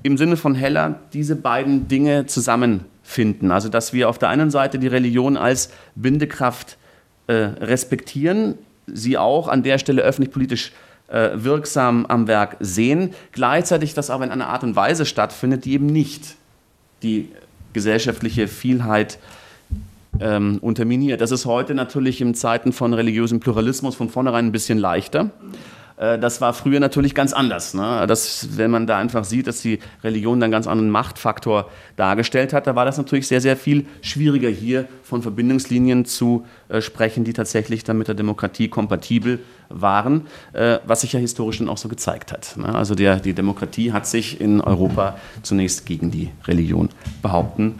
im 0.03 0.17
Sinne 0.17 0.37
von 0.37 0.55
Heller 0.55 0.99
diese 1.13 1.35
beiden 1.35 1.87
Dinge 1.87 2.25
zusammenfinden. 2.25 3.51
Also 3.51 3.69
dass 3.69 3.93
wir 3.93 4.09
auf 4.09 4.17
der 4.17 4.29
einen 4.29 4.51
Seite 4.51 4.79
die 4.79 4.87
Religion 4.87 5.37
als 5.37 5.71
Bindekraft 5.95 6.77
äh, 7.27 7.33
respektieren, 7.33 8.55
sie 8.85 9.17
auch 9.17 9.47
an 9.47 9.63
der 9.63 9.79
Stelle 9.79 10.01
öffentlich-politisch 10.01 10.71
äh, 11.07 11.31
wirksam 11.33 12.05
am 12.05 12.27
Werk 12.27 12.57
sehen, 12.59 13.13
gleichzeitig 13.31 13.93
das 13.93 14.09
aber 14.09 14.23
in 14.23 14.31
einer 14.31 14.47
Art 14.47 14.63
und 14.63 14.75
Weise 14.75 15.05
stattfindet, 15.05 15.65
die 15.65 15.73
eben 15.73 15.87
nicht 15.87 16.35
die 17.03 17.29
gesellschaftliche 17.73 18.47
Vielheit 18.47 19.19
ähm, 20.19 20.59
unterminiert. 20.61 21.21
Das 21.21 21.31
ist 21.31 21.45
heute 21.45 21.73
natürlich 21.73 22.21
in 22.21 22.33
Zeiten 22.33 22.71
von 22.71 22.93
religiösem 22.93 23.39
Pluralismus 23.39 23.95
von 23.95 24.09
vornherein 24.09 24.47
ein 24.47 24.51
bisschen 24.51 24.77
leichter. 24.77 25.31
Äh, 25.97 26.19
das 26.19 26.39
war 26.39 26.53
früher 26.53 26.79
natürlich 26.79 27.13
ganz 27.13 27.33
anders. 27.33 27.73
Ne? 27.73 28.05
Das, 28.07 28.57
wenn 28.57 28.71
man 28.71 28.87
da 28.87 28.97
einfach 28.97 29.25
sieht, 29.25 29.47
dass 29.47 29.61
die 29.61 29.79
Religion 30.03 30.39
dann 30.39 30.51
ganz 30.51 30.67
anderen 30.67 30.89
Machtfaktor 30.89 31.69
dargestellt 31.95 32.53
hat, 32.53 32.67
da 32.67 32.75
war 32.75 32.85
das 32.85 32.97
natürlich 32.97 33.27
sehr, 33.27 33.41
sehr 33.41 33.57
viel 33.57 33.85
schwieriger 34.01 34.49
hier 34.49 34.87
von 35.03 35.21
Verbindungslinien 35.21 36.05
zu 36.05 36.45
äh, 36.69 36.81
sprechen, 36.81 37.23
die 37.23 37.33
tatsächlich 37.33 37.83
dann 37.83 37.97
mit 37.97 38.07
der 38.07 38.15
Demokratie 38.15 38.69
kompatibel 38.69 39.39
waren, 39.69 40.27
äh, 40.53 40.79
was 40.85 41.01
sich 41.01 41.13
ja 41.13 41.19
historisch 41.19 41.57
dann 41.57 41.69
auch 41.69 41.77
so 41.77 41.89
gezeigt 41.89 42.31
hat. 42.31 42.55
Ne? 42.57 42.73
Also 42.73 42.95
der, 42.95 43.19
die 43.19 43.33
Demokratie 43.33 43.91
hat 43.91 44.07
sich 44.07 44.39
in 44.39 44.61
Europa 44.61 45.17
zunächst 45.41 45.85
gegen 45.85 46.11
die 46.11 46.29
Religion 46.45 46.89
behaupten 47.21 47.79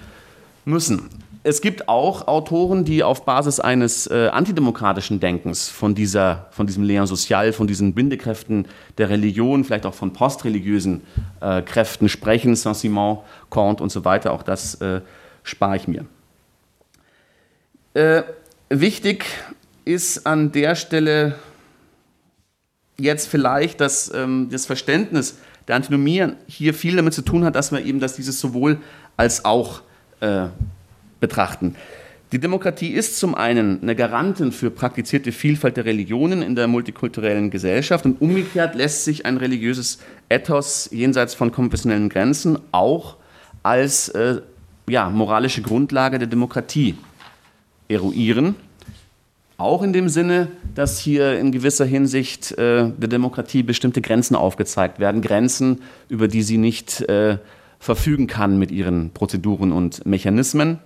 müssen 0.65 1.09
es 1.47 1.61
gibt 1.61 1.87
auch 1.87 2.27
Autoren, 2.27 2.83
die 2.83 3.03
auf 3.03 3.23
Basis 3.23 3.61
eines 3.61 4.05
äh, 4.07 4.27
antidemokratischen 4.27 5.21
Denkens 5.21 5.69
von, 5.69 5.95
dieser, 5.95 6.47
von 6.51 6.67
diesem 6.67 6.83
Leon 6.83 7.07
Social, 7.07 7.53
von 7.53 7.67
diesen 7.67 7.93
Bindekräften 7.93 8.67
der 8.97 9.09
Religion, 9.09 9.63
vielleicht 9.63 9.85
auch 9.85 9.93
von 9.93 10.11
postreligiösen 10.11 11.03
äh, 11.39 11.61
Kräften 11.61 12.09
sprechen, 12.09 12.57
Saint-Simon, 12.57 13.19
Kant 13.49 13.79
und 13.79 13.93
so 13.93 14.03
weiter. 14.03 14.33
Auch 14.33 14.43
das 14.43 14.75
äh, 14.81 14.99
spare 15.43 15.77
ich 15.77 15.87
mir. 15.87 16.05
Äh, 17.93 18.23
wichtig 18.67 19.23
ist 19.85 20.27
an 20.27 20.51
der 20.51 20.75
Stelle 20.75 21.35
jetzt 22.99 23.29
vielleicht, 23.29 23.79
dass 23.79 24.13
ähm, 24.13 24.49
das 24.51 24.65
Verständnis 24.65 25.37
der 25.69 25.77
Antinomie 25.77 26.27
hier 26.47 26.73
viel 26.73 26.97
damit 26.97 27.13
zu 27.13 27.21
tun 27.21 27.45
hat, 27.45 27.55
dass 27.55 27.71
man 27.71 27.85
eben, 27.85 28.01
dass 28.01 28.17
dieses 28.17 28.37
sowohl 28.37 28.81
als 29.15 29.45
auch 29.45 29.79
äh, 30.19 30.47
betrachten. 31.19 31.75
Die 32.33 32.39
Demokratie 32.39 32.89
ist 32.89 33.17
zum 33.17 33.35
einen 33.35 33.81
eine 33.81 33.95
Garantin 33.95 34.51
für 34.51 34.69
praktizierte 34.69 35.31
Vielfalt 35.31 35.77
der 35.77 35.85
Religionen 35.85 36.41
in 36.41 36.55
der 36.55 36.67
multikulturellen 36.67 37.51
Gesellschaft 37.51 38.05
und 38.05 38.21
umgekehrt 38.21 38.75
lässt 38.75 39.05
sich 39.05 39.25
ein 39.25 39.37
religiöses 39.37 39.99
Ethos 40.27 40.89
jenseits 40.91 41.35
von 41.35 41.53
konfessionellen 41.53 42.09
Grenzen 42.09 42.59
auch 42.73 43.15
als 43.63 44.09
äh, 44.09 44.41
ja, 44.89 45.09
moralische 45.09 45.61
Grundlage 45.61 46.19
der 46.19 46.27
Demokratie 46.27 46.95
eruieren. 47.87 48.55
Auch 49.55 49.81
in 49.81 49.93
dem 49.93 50.09
Sinne, 50.09 50.49
dass 50.75 50.99
hier 50.99 51.39
in 51.39 51.53
gewisser 51.53 51.85
Hinsicht 51.85 52.51
äh, 52.57 52.91
der 52.91 53.07
Demokratie 53.07 53.63
bestimmte 53.63 54.01
Grenzen 54.01 54.35
aufgezeigt 54.35 54.99
werden, 54.99 55.21
Grenzen, 55.21 55.81
über 56.09 56.27
die 56.27 56.43
sie 56.43 56.57
nicht 56.57 57.01
äh, 57.03 57.37
verfügen 57.79 58.27
kann 58.27 58.59
mit 58.59 58.69
ihren 58.69 59.11
Prozeduren 59.11 59.71
und 59.71 60.05
Mechanismen 60.05 60.79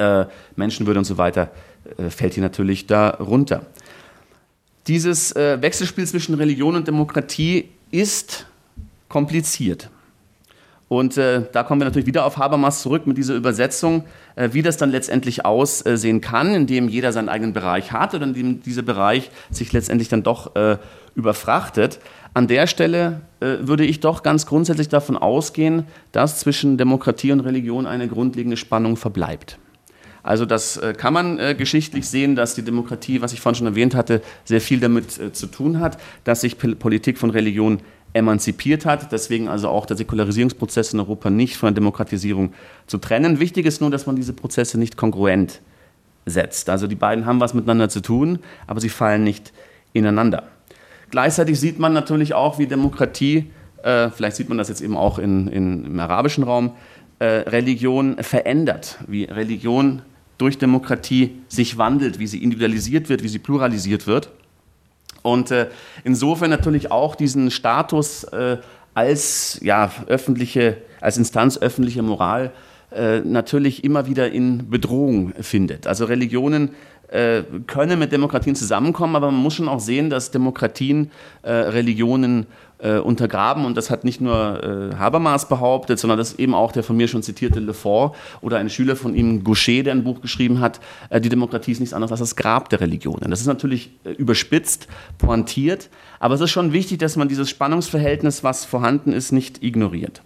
äh, 0.00 0.26
Menschenwürde 0.56 0.98
und 0.98 1.04
so 1.04 1.18
weiter, 1.18 1.50
äh, 1.98 2.10
fällt 2.10 2.34
hier 2.34 2.42
natürlich 2.42 2.86
darunter. 2.86 3.66
Dieses 4.86 5.32
äh, 5.36 5.60
Wechselspiel 5.60 6.06
zwischen 6.06 6.34
Religion 6.34 6.74
und 6.74 6.88
Demokratie 6.88 7.68
ist 7.90 8.46
kompliziert. 9.08 9.90
Und 10.88 11.16
äh, 11.18 11.42
da 11.52 11.62
kommen 11.62 11.80
wir 11.80 11.84
natürlich 11.84 12.08
wieder 12.08 12.24
auf 12.24 12.36
Habermas 12.36 12.82
zurück 12.82 13.06
mit 13.06 13.16
dieser 13.16 13.36
Übersetzung, 13.36 14.04
äh, 14.34 14.48
wie 14.52 14.62
das 14.62 14.76
dann 14.76 14.90
letztendlich 14.90 15.44
aussehen 15.44 16.20
kann, 16.20 16.52
indem 16.52 16.88
jeder 16.88 17.12
seinen 17.12 17.28
eigenen 17.28 17.52
Bereich 17.52 17.92
hat 17.92 18.12
oder 18.12 18.24
indem 18.24 18.60
dieser 18.60 18.82
Bereich 18.82 19.30
sich 19.52 19.72
letztendlich 19.72 20.08
dann 20.08 20.24
doch 20.24 20.56
äh, 20.56 20.78
überfrachtet. 21.14 22.00
An 22.34 22.48
der 22.48 22.66
Stelle 22.66 23.20
äh, 23.38 23.58
würde 23.60 23.84
ich 23.84 24.00
doch 24.00 24.24
ganz 24.24 24.46
grundsätzlich 24.46 24.88
davon 24.88 25.16
ausgehen, 25.16 25.84
dass 26.10 26.40
zwischen 26.40 26.76
Demokratie 26.76 27.30
und 27.30 27.40
Religion 27.40 27.86
eine 27.86 28.08
grundlegende 28.08 28.56
Spannung 28.56 28.96
verbleibt. 28.96 29.58
Also 30.22 30.44
das 30.44 30.76
äh, 30.76 30.92
kann 30.92 31.14
man 31.14 31.38
äh, 31.38 31.54
geschichtlich 31.54 32.08
sehen, 32.08 32.36
dass 32.36 32.54
die 32.54 32.62
Demokratie, 32.62 33.22
was 33.22 33.32
ich 33.32 33.40
vorhin 33.40 33.58
schon 33.58 33.66
erwähnt 33.66 33.94
hatte, 33.94 34.22
sehr 34.44 34.60
viel 34.60 34.80
damit 34.80 35.18
äh, 35.18 35.32
zu 35.32 35.46
tun 35.46 35.80
hat, 35.80 35.98
dass 36.24 36.42
sich 36.42 36.58
Politik 36.58 37.18
von 37.18 37.30
Religion 37.30 37.80
emanzipiert 38.12 38.86
hat, 38.86 39.12
deswegen 39.12 39.48
also 39.48 39.68
auch 39.68 39.86
der 39.86 39.96
Säkularisierungsprozess 39.96 40.92
in 40.92 41.00
Europa 41.00 41.30
nicht 41.30 41.56
von 41.56 41.68
der 41.68 41.74
Demokratisierung 41.74 42.52
zu 42.86 42.98
trennen. 42.98 43.38
Wichtig 43.38 43.66
ist 43.66 43.80
nur, 43.80 43.90
dass 43.90 44.06
man 44.06 44.16
diese 44.16 44.32
Prozesse 44.32 44.78
nicht 44.78 44.96
kongruent 44.96 45.60
setzt. 46.26 46.68
Also 46.70 46.86
die 46.86 46.96
beiden 46.96 47.24
haben 47.24 47.40
was 47.40 47.54
miteinander 47.54 47.88
zu 47.88 48.00
tun, 48.00 48.40
aber 48.66 48.80
sie 48.80 48.88
fallen 48.88 49.24
nicht 49.24 49.52
ineinander. 49.92 50.48
Gleichzeitig 51.10 51.58
sieht 51.58 51.78
man 51.78 51.92
natürlich 51.92 52.34
auch, 52.34 52.58
wie 52.58 52.66
Demokratie, 52.66 53.50
äh, 53.82 54.10
vielleicht 54.10 54.36
sieht 54.36 54.48
man 54.48 54.58
das 54.58 54.68
jetzt 54.68 54.80
eben 54.80 54.96
auch 54.96 55.18
in, 55.18 55.48
in, 55.48 55.84
im 55.84 56.00
arabischen 56.00 56.44
Raum, 56.44 56.72
äh, 57.18 57.24
Religion 57.24 58.16
verändert, 58.22 58.98
wie 59.06 59.24
Religion 59.24 60.02
durch 60.40 60.58
Demokratie 60.58 61.36
sich 61.48 61.76
wandelt, 61.76 62.18
wie 62.18 62.26
sie 62.26 62.42
individualisiert 62.42 63.08
wird, 63.08 63.22
wie 63.22 63.28
sie 63.28 63.38
pluralisiert 63.38 64.06
wird. 64.06 64.30
Und 65.22 65.50
äh, 65.50 65.68
insofern 66.04 66.50
natürlich 66.50 66.90
auch 66.90 67.14
diesen 67.14 67.50
Status 67.50 68.24
äh, 68.24 68.56
als 68.94 69.58
ja, 69.62 69.90
öffentliche, 70.06 70.78
als 71.00 71.18
Instanz 71.18 71.58
öffentlicher 71.58 72.02
Moral 72.02 72.52
äh, 72.90 73.20
natürlich 73.20 73.84
immer 73.84 74.06
wieder 74.06 74.32
in 74.32 74.70
Bedrohung 74.70 75.32
findet. 75.40 75.86
Also 75.86 76.06
Religionen 76.06 76.70
äh, 77.10 77.42
können 77.66 77.98
mit 77.98 78.12
Demokratien 78.12 78.54
zusammenkommen, 78.54 79.16
aber 79.16 79.30
man 79.30 79.40
muss 79.40 79.54
schon 79.54 79.68
auch 79.68 79.80
sehen, 79.80 80.10
dass 80.10 80.30
Demokratien 80.30 81.10
äh, 81.42 81.50
Religionen 81.50 82.46
äh, 82.82 82.98
untergraben. 82.98 83.64
Und 83.64 83.76
das 83.76 83.90
hat 83.90 84.04
nicht 84.04 84.20
nur 84.20 84.92
äh, 84.92 84.96
Habermas 84.96 85.48
behauptet, 85.48 85.98
sondern 85.98 86.18
das 86.18 86.38
eben 86.38 86.54
auch 86.54 86.72
der 86.72 86.82
von 86.82 86.96
mir 86.96 87.08
schon 87.08 87.22
zitierte 87.22 87.60
Le 87.60 87.74
Fort 87.74 88.16
oder 88.40 88.58
ein 88.58 88.70
Schüler 88.70 88.96
von 88.96 89.14
ihm, 89.14 89.44
Gaucher, 89.44 89.82
der 89.82 89.92
ein 89.92 90.04
Buch 90.04 90.20
geschrieben 90.20 90.60
hat, 90.60 90.80
äh, 91.10 91.20
die 91.20 91.28
Demokratie 91.28 91.72
ist 91.72 91.80
nichts 91.80 91.94
anderes 91.94 92.12
als 92.12 92.20
das 92.20 92.36
Grab 92.36 92.68
der 92.68 92.80
Religionen. 92.80 93.30
Das 93.30 93.40
ist 93.40 93.46
natürlich 93.46 93.90
äh, 94.04 94.10
überspitzt, 94.12 94.88
pointiert, 95.18 95.90
aber 96.18 96.34
es 96.34 96.40
ist 96.40 96.50
schon 96.50 96.72
wichtig, 96.72 96.98
dass 96.98 97.16
man 97.16 97.28
dieses 97.28 97.50
Spannungsverhältnis, 97.50 98.44
was 98.44 98.64
vorhanden 98.64 99.12
ist, 99.12 99.32
nicht 99.32 99.62
ignoriert. 99.62 100.22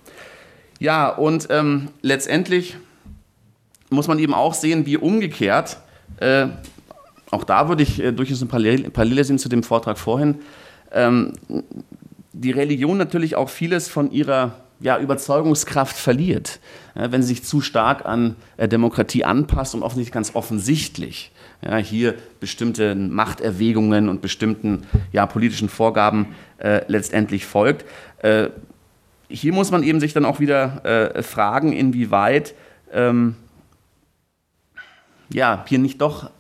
Ja, 0.79 1.09
und 1.09 1.49
ähm, 1.50 1.88
letztendlich 2.03 2.76
muss 3.91 4.09
man 4.09 4.19
eben 4.19 4.35
auch 4.35 4.55
sehen, 4.55 4.87
wie 4.87 4.97
umgekehrt, 4.97 5.79
äh, 6.19 6.49
auch 7.35 7.45
da 7.45 7.69
würde 7.69 7.83
ich 7.83 8.03
äh, 8.03 8.12
durchaus 8.12 8.41
eine 8.41 8.91
Parallele 8.91 9.25
sehen 9.25 9.38
zu 9.38 9.49
dem 9.49 9.62
Vortrag 9.62 9.99
vorhin, 9.99 10.37
ähm, 10.93 11.33
die 12.33 12.50
Religion 12.50 12.97
natürlich 12.97 13.37
auch 13.37 13.49
vieles 13.49 13.88
von 13.88 14.11
ihrer 14.11 14.57
ja, 14.81 14.99
Überzeugungskraft 14.99 15.97
verliert, 15.97 16.61
ja, 16.95 17.12
wenn 17.12 17.23
sie 17.23 17.29
sich 17.29 17.45
zu 17.45 17.61
stark 17.61 18.05
an 18.05 18.37
äh, 18.57 18.69
Demokratie 18.69 19.25
anpasst 19.25 19.75
und 19.75 19.83
offensichtlich 19.83 20.12
ganz 20.12 20.35
offensichtlich 20.35 21.33
ja, 21.62 21.76
hier 21.76 22.14
bestimmte 22.41 22.95
Machterwägungen 22.95 24.09
und 24.09 24.21
bestimmten 24.21 24.83
ja, 25.12 25.26
politischen 25.26 25.69
Vorgaben 25.69 26.35
äh, 26.59 26.83
letztendlich 26.88 27.47
folgt. 27.47 27.85
Äh, 28.19 28.50
hier 29.29 29.53
muss 29.53 29.71
man 29.71 29.83
eben 29.83 30.00
sich 30.00 30.12
dann 30.12 30.25
auch 30.25 30.41
wieder 30.41 30.85
äh, 30.85 31.23
fragen, 31.23 31.73
inwieweit 31.73 32.55
ähm, 32.93 33.37
ja, 35.33 35.64
hier 35.67 35.79
nicht 35.79 36.00
doch 36.00 36.31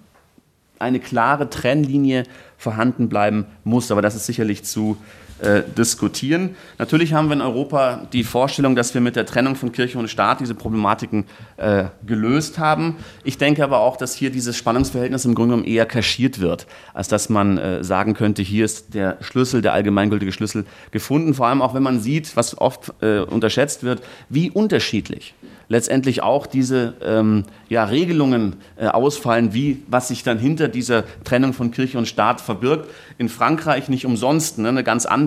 eine 0.78 1.00
klare 1.00 1.50
Trennlinie 1.50 2.24
vorhanden 2.56 3.08
bleiben 3.08 3.46
muss. 3.64 3.90
Aber 3.90 4.02
das 4.02 4.14
ist 4.14 4.26
sicherlich 4.26 4.64
zu 4.64 4.96
äh, 5.40 5.62
diskutieren. 5.76 6.56
Natürlich 6.78 7.12
haben 7.12 7.28
wir 7.28 7.34
in 7.34 7.40
Europa 7.40 8.06
die 8.12 8.24
Vorstellung, 8.24 8.76
dass 8.76 8.94
wir 8.94 9.00
mit 9.00 9.16
der 9.16 9.26
Trennung 9.26 9.56
von 9.56 9.72
Kirche 9.72 9.98
und 9.98 10.08
Staat 10.08 10.40
diese 10.40 10.54
Problematiken 10.54 11.24
äh, 11.56 11.84
gelöst 12.06 12.58
haben. 12.58 12.96
Ich 13.24 13.36
denke 13.36 13.64
aber 13.64 13.80
auch, 13.80 13.96
dass 13.96 14.14
hier 14.14 14.30
dieses 14.30 14.56
Spannungsverhältnis 14.56 15.24
im 15.24 15.34
Grunde 15.34 15.56
genommen 15.56 15.68
eher 15.68 15.86
kaschiert 15.86 16.40
wird, 16.40 16.66
als 16.92 17.08
dass 17.08 17.28
man 17.28 17.58
äh, 17.58 17.82
sagen 17.82 18.14
könnte, 18.14 18.42
hier 18.42 18.64
ist 18.64 18.94
der 18.94 19.18
Schlüssel, 19.22 19.60
der 19.60 19.72
allgemeingültige 19.72 20.32
Schlüssel 20.32 20.66
gefunden. 20.92 21.34
Vor 21.34 21.48
allem 21.48 21.62
auch, 21.62 21.74
wenn 21.74 21.82
man 21.82 22.00
sieht, 22.00 22.36
was 22.36 22.56
oft 22.56 22.92
äh, 23.00 23.18
unterschätzt 23.18 23.82
wird, 23.82 24.02
wie 24.28 24.50
unterschiedlich 24.50 25.34
letztendlich 25.68 26.22
auch 26.22 26.46
diese 26.46 26.94
ähm, 27.02 27.44
ja, 27.68 27.84
Regelungen 27.84 28.56
äh, 28.76 28.86
ausfallen, 28.86 29.54
wie 29.54 29.82
was 29.88 30.08
sich 30.08 30.22
dann 30.22 30.38
hinter 30.38 30.68
dieser 30.68 31.04
Trennung 31.24 31.52
von 31.52 31.70
Kirche 31.70 31.98
und 31.98 32.06
Staat 32.06 32.40
verbirgt. 32.40 32.88
In 33.18 33.28
Frankreich 33.28 33.88
nicht 33.88 34.06
umsonst 34.06 34.58
ne, 34.58 34.68
eine 34.68 34.84
ganz 34.84 35.06
andere 35.06 35.23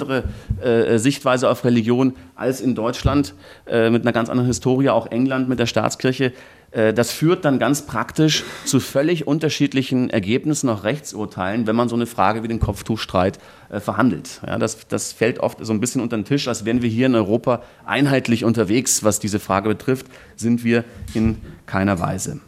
äh, 0.62 0.98
Sichtweise 0.98 1.50
auf 1.50 1.64
Religion 1.64 2.14
als 2.36 2.62
in 2.62 2.76
Deutschland 2.76 3.34
äh, 3.66 3.90
mit 3.90 4.04
einer 4.04 4.14
ganz 4.14 4.30
anderen 4.30 4.48
Historie, 4.48 4.90
auch 4.90 5.08
England 5.08 5.50
mit 5.50 5.60
der 5.60 5.66
Staatskirche. 5.66 6.34
Äh, 6.72 6.94
das 6.94 7.12
führt 7.12 7.46
dann 7.46 7.60
ganz 7.60 7.84
praktisch 7.84 8.44
zu 8.66 8.80
völlig 8.80 9.28
unterschiedlichen 9.28 10.10
Ergebnissen, 10.10 10.70
auch 10.70 10.84
Rechtsurteilen, 10.84 11.68
wenn 11.68 11.76
man 11.76 11.90
so 11.90 11.96
eine 11.96 12.06
Frage 12.06 12.44
wie 12.44 12.48
den 12.48 12.60
Kopftuchstreit 12.60 13.40
äh, 13.70 13.80
verhandelt. 13.80 14.42
Ja, 14.46 14.58
das, 14.58 14.88
das 14.88 15.14
fällt 15.14 15.40
oft 15.40 15.60
so 15.62 15.74
ein 15.74 15.80
bisschen 15.80 16.02
unter 16.02 16.18
den 16.18 16.26
Tisch, 16.26 16.48
als 16.48 16.66
wären 16.66 16.82
wir 16.82 16.90
hier 16.90 17.06
in 17.06 17.16
Europa 17.16 17.62
einheitlich 17.86 18.44
unterwegs, 18.44 19.04
was 19.04 19.20
diese 19.20 19.40
Frage 19.40 19.70
betrifft, 19.70 20.08
sind 20.36 20.64
wir 20.64 20.84
in 21.14 21.38
keiner 21.66 22.00
Weise. 22.00 22.40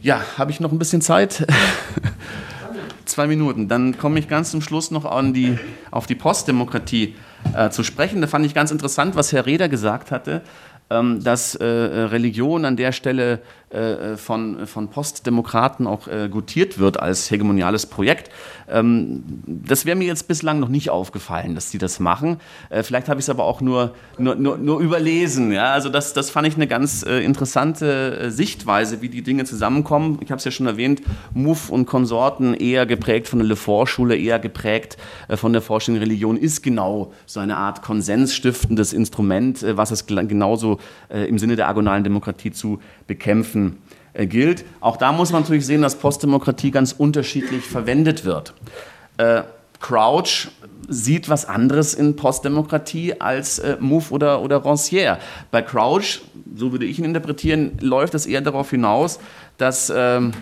Ja, 0.00 0.22
habe 0.36 0.50
ich 0.50 0.60
noch 0.60 0.72
ein 0.72 0.78
bisschen 0.78 1.00
Zeit? 1.00 1.46
Zwei 3.14 3.28
Minuten. 3.28 3.68
Dann 3.68 3.96
komme 3.96 4.18
ich 4.18 4.26
ganz 4.26 4.50
zum 4.50 4.60
Schluss 4.60 4.90
noch 4.90 5.04
an 5.04 5.32
die, 5.32 5.56
auf 5.92 6.08
die 6.08 6.16
Postdemokratie 6.16 7.14
äh, 7.56 7.70
zu 7.70 7.84
sprechen. 7.84 8.20
Da 8.20 8.26
fand 8.26 8.44
ich 8.44 8.54
ganz 8.54 8.72
interessant, 8.72 9.14
was 9.14 9.32
Herr 9.32 9.46
Reder 9.46 9.68
gesagt 9.68 10.10
hatte. 10.10 10.42
Ähm, 10.90 11.22
dass 11.22 11.54
äh, 11.54 11.64
Religion 11.64 12.64
an 12.64 12.76
der 12.76 12.90
Stelle 12.90 13.34
äh, 13.34 13.38
von, 14.16 14.66
von 14.66 14.88
Postdemokraten 14.88 15.86
auch 15.86 16.06
äh, 16.06 16.28
gutiert 16.28 16.78
wird 16.78 17.00
als 17.00 17.30
hegemoniales 17.30 17.86
Projekt. 17.86 18.30
Ähm, 18.68 19.24
das 19.46 19.84
wäre 19.86 19.96
mir 19.96 20.06
jetzt 20.06 20.28
bislang 20.28 20.60
noch 20.60 20.68
nicht 20.68 20.90
aufgefallen, 20.90 21.54
dass 21.54 21.70
sie 21.70 21.78
das 21.78 22.00
machen. 22.00 22.38
vielleicht 22.82 23.08
habe 23.08 23.20
ich 23.20 23.26
es 23.26 23.30
aber 23.30 23.44
auch 23.44 23.60
nur, 23.60 23.94
nur, 24.18 24.34
nur, 24.36 24.58
nur, 24.58 24.80
überlesen. 24.80 25.52
Ja? 25.52 25.72
Also 25.72 25.88
das, 25.88 26.12
das 26.12 26.30
fand 26.30 26.46
ich 26.46 26.56
eine 26.56 26.66
ganz 26.66 27.02
interessante 27.02 28.30
Sichtweise, 28.30 29.02
wie 29.02 29.08
die 29.08 29.22
Dinge 29.22 29.44
zusammenkommen. 29.44 30.18
Ich 30.20 30.30
habe 30.30 30.38
es 30.38 30.44
ja 30.44 30.50
schon 30.50 30.66
erwähnt, 30.66 31.02
Muff 31.32 31.70
und 31.70 31.86
Konsorten 31.86 32.54
eher 32.54 32.86
geprägt 32.86 33.28
von 33.28 33.38
der 33.38 33.48
Lefort-Schule, 33.48 34.16
eher 34.16 34.38
geprägt 34.38 34.96
von 35.34 35.52
der 35.52 35.62
Vorstellung, 35.62 36.00
Religion 36.00 36.36
ist 36.36 36.62
genau 36.62 37.12
so 37.26 37.40
eine 37.40 37.56
Art 37.56 37.82
konsensstiftendes 37.82 38.92
Instrument, 38.92 39.64
was 39.76 39.90
es 39.90 40.06
genauso 40.06 40.78
äh, 41.08 41.28
im 41.28 41.38
Sinne 41.38 41.56
der 41.56 41.68
agonalen 41.68 42.04
Demokratie 42.04 42.50
zu 42.50 42.80
bekämpfen 43.06 43.63
äh, 44.12 44.26
gilt. 44.26 44.64
Auch 44.80 44.96
da 44.96 45.12
muss 45.12 45.32
man 45.32 45.42
natürlich 45.42 45.66
sehen, 45.66 45.82
dass 45.82 45.96
Postdemokratie 45.96 46.70
ganz 46.70 46.92
unterschiedlich 46.92 47.64
verwendet 47.64 48.24
wird. 48.24 48.54
Äh, 49.16 49.42
Crouch 49.80 50.48
sieht 50.88 51.28
was 51.28 51.46
anderes 51.46 51.94
in 51.94 52.16
Postdemokratie 52.16 53.20
als 53.20 53.58
äh, 53.58 53.76
Mouffe 53.80 54.14
oder, 54.14 54.42
oder 54.42 54.64
Rancière. 54.64 55.18
Bei 55.50 55.62
Crouch, 55.62 56.22
so 56.54 56.72
würde 56.72 56.86
ich 56.86 56.98
ihn 56.98 57.04
interpretieren, 57.04 57.72
läuft 57.80 58.14
es 58.14 58.26
eher 58.26 58.40
darauf 58.40 58.70
hinaus, 58.70 59.18
dass 59.58 59.92
ähm, 59.94 60.32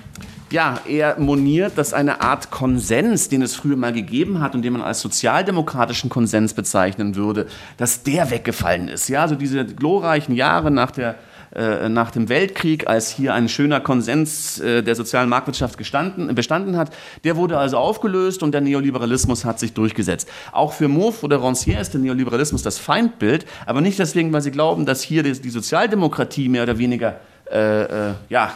ja, 0.50 0.81
er 0.87 1.18
moniert, 1.18 1.79
dass 1.79 1.94
eine 1.94 2.20
Art 2.20 2.51
Konsens, 2.51 3.29
den 3.29 3.42
es 3.42 3.55
früher 3.55 3.77
mal 3.77 3.92
gegeben 3.92 4.40
hat 4.40 4.55
und 4.55 4.62
den 4.62 4.75
man 4.75 4.83
als 4.83 5.01
sozialdemokratischen 5.01 6.11
Konsens 6.11 6.53
bezeichnen 6.55 7.16
würde, 7.16 7.46
dass 7.79 8.03
der 8.03 8.31
weggefallen 8.31 8.88
ist. 8.88 9.09
Ja, 9.09 9.23
also 9.23 9.35
diese 9.35 9.64
glorreichen 9.64 10.35
Jahre 10.35 10.70
nach 10.70 10.90
der 10.90 11.16
äh, 11.55 11.88
nach 11.88 12.11
dem 12.11 12.29
Weltkrieg, 12.29 12.88
als 12.88 13.11
hier 13.11 13.35
ein 13.35 13.49
schöner 13.49 13.81
Konsens 13.81 14.59
äh, 14.61 14.83
der 14.83 14.95
sozialen 14.95 15.29
Marktwirtschaft 15.29 15.77
gestanden, 15.79 16.35
bestanden 16.35 16.77
hat, 16.77 16.95
der 17.25 17.37
wurde 17.37 17.59
also 17.59 17.79
aufgelöst 17.79 18.43
und 18.43 18.53
der 18.53 18.61
Neoliberalismus 18.61 19.45
hat 19.45 19.59
sich 19.59 19.75
durchgesetzt. 19.75 20.29
Auch 20.53 20.73
für 20.73 20.88
Mouffe 20.88 21.25
oder 21.25 21.38
Rancière 21.38 21.81
ist 21.81 21.93
der 21.95 22.01
Neoliberalismus 22.01 22.62
das 22.62 22.79
Feindbild, 22.79 23.47
aber 23.67 23.81
nicht 23.81 23.99
deswegen, 23.99 24.33
weil 24.33 24.43
sie 24.43 24.51
glauben, 24.51 24.87
dass 24.87 25.03
hier 25.03 25.23
die 25.23 25.51
Sozialdemokratie 25.51 26.49
mehr 26.49 26.62
oder 26.62 26.79
weniger 26.79 27.21
äh, 27.50 28.11
äh, 28.11 28.14
ja, 28.31 28.50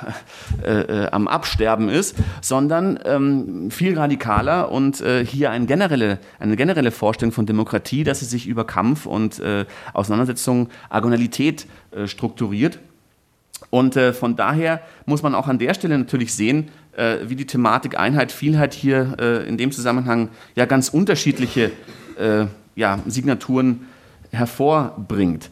äh, 0.64 0.70
äh, 0.70 1.10
am 1.10 1.28
Absterben 1.28 1.90
ist, 1.90 2.16
sondern 2.40 2.98
ähm, 3.04 3.70
viel 3.70 3.98
radikaler 3.98 4.72
und 4.72 5.02
äh, 5.02 5.24
hier 5.24 5.50
eine 5.50 5.66
generelle, 5.66 6.18
eine 6.38 6.56
generelle 6.56 6.90
Vorstellung 6.90 7.32
von 7.32 7.44
Demokratie, 7.44 8.04
dass 8.04 8.20
sie 8.20 8.24
sich 8.24 8.46
über 8.46 8.64
Kampf 8.64 9.04
und 9.04 9.38
äh, 9.38 9.66
Auseinandersetzung, 9.92 10.70
Agonalität 10.88 11.66
strukturiert. 12.06 12.78
Und 13.70 13.94
von 13.94 14.36
daher 14.36 14.80
muss 15.06 15.22
man 15.22 15.34
auch 15.34 15.48
an 15.48 15.58
der 15.58 15.72
Stelle 15.72 15.96
natürlich 15.98 16.34
sehen, 16.34 16.68
wie 17.24 17.36
die 17.36 17.46
Thematik 17.46 17.98
Einheit, 17.98 18.30
Vielheit 18.30 18.74
hier 18.74 19.44
in 19.46 19.56
dem 19.56 19.72
Zusammenhang 19.72 20.28
ja 20.54 20.66
ganz 20.66 20.90
unterschiedliche 20.90 21.72
ja, 22.74 22.98
Signaturen 23.06 23.86
hervorbringt. 24.30 25.50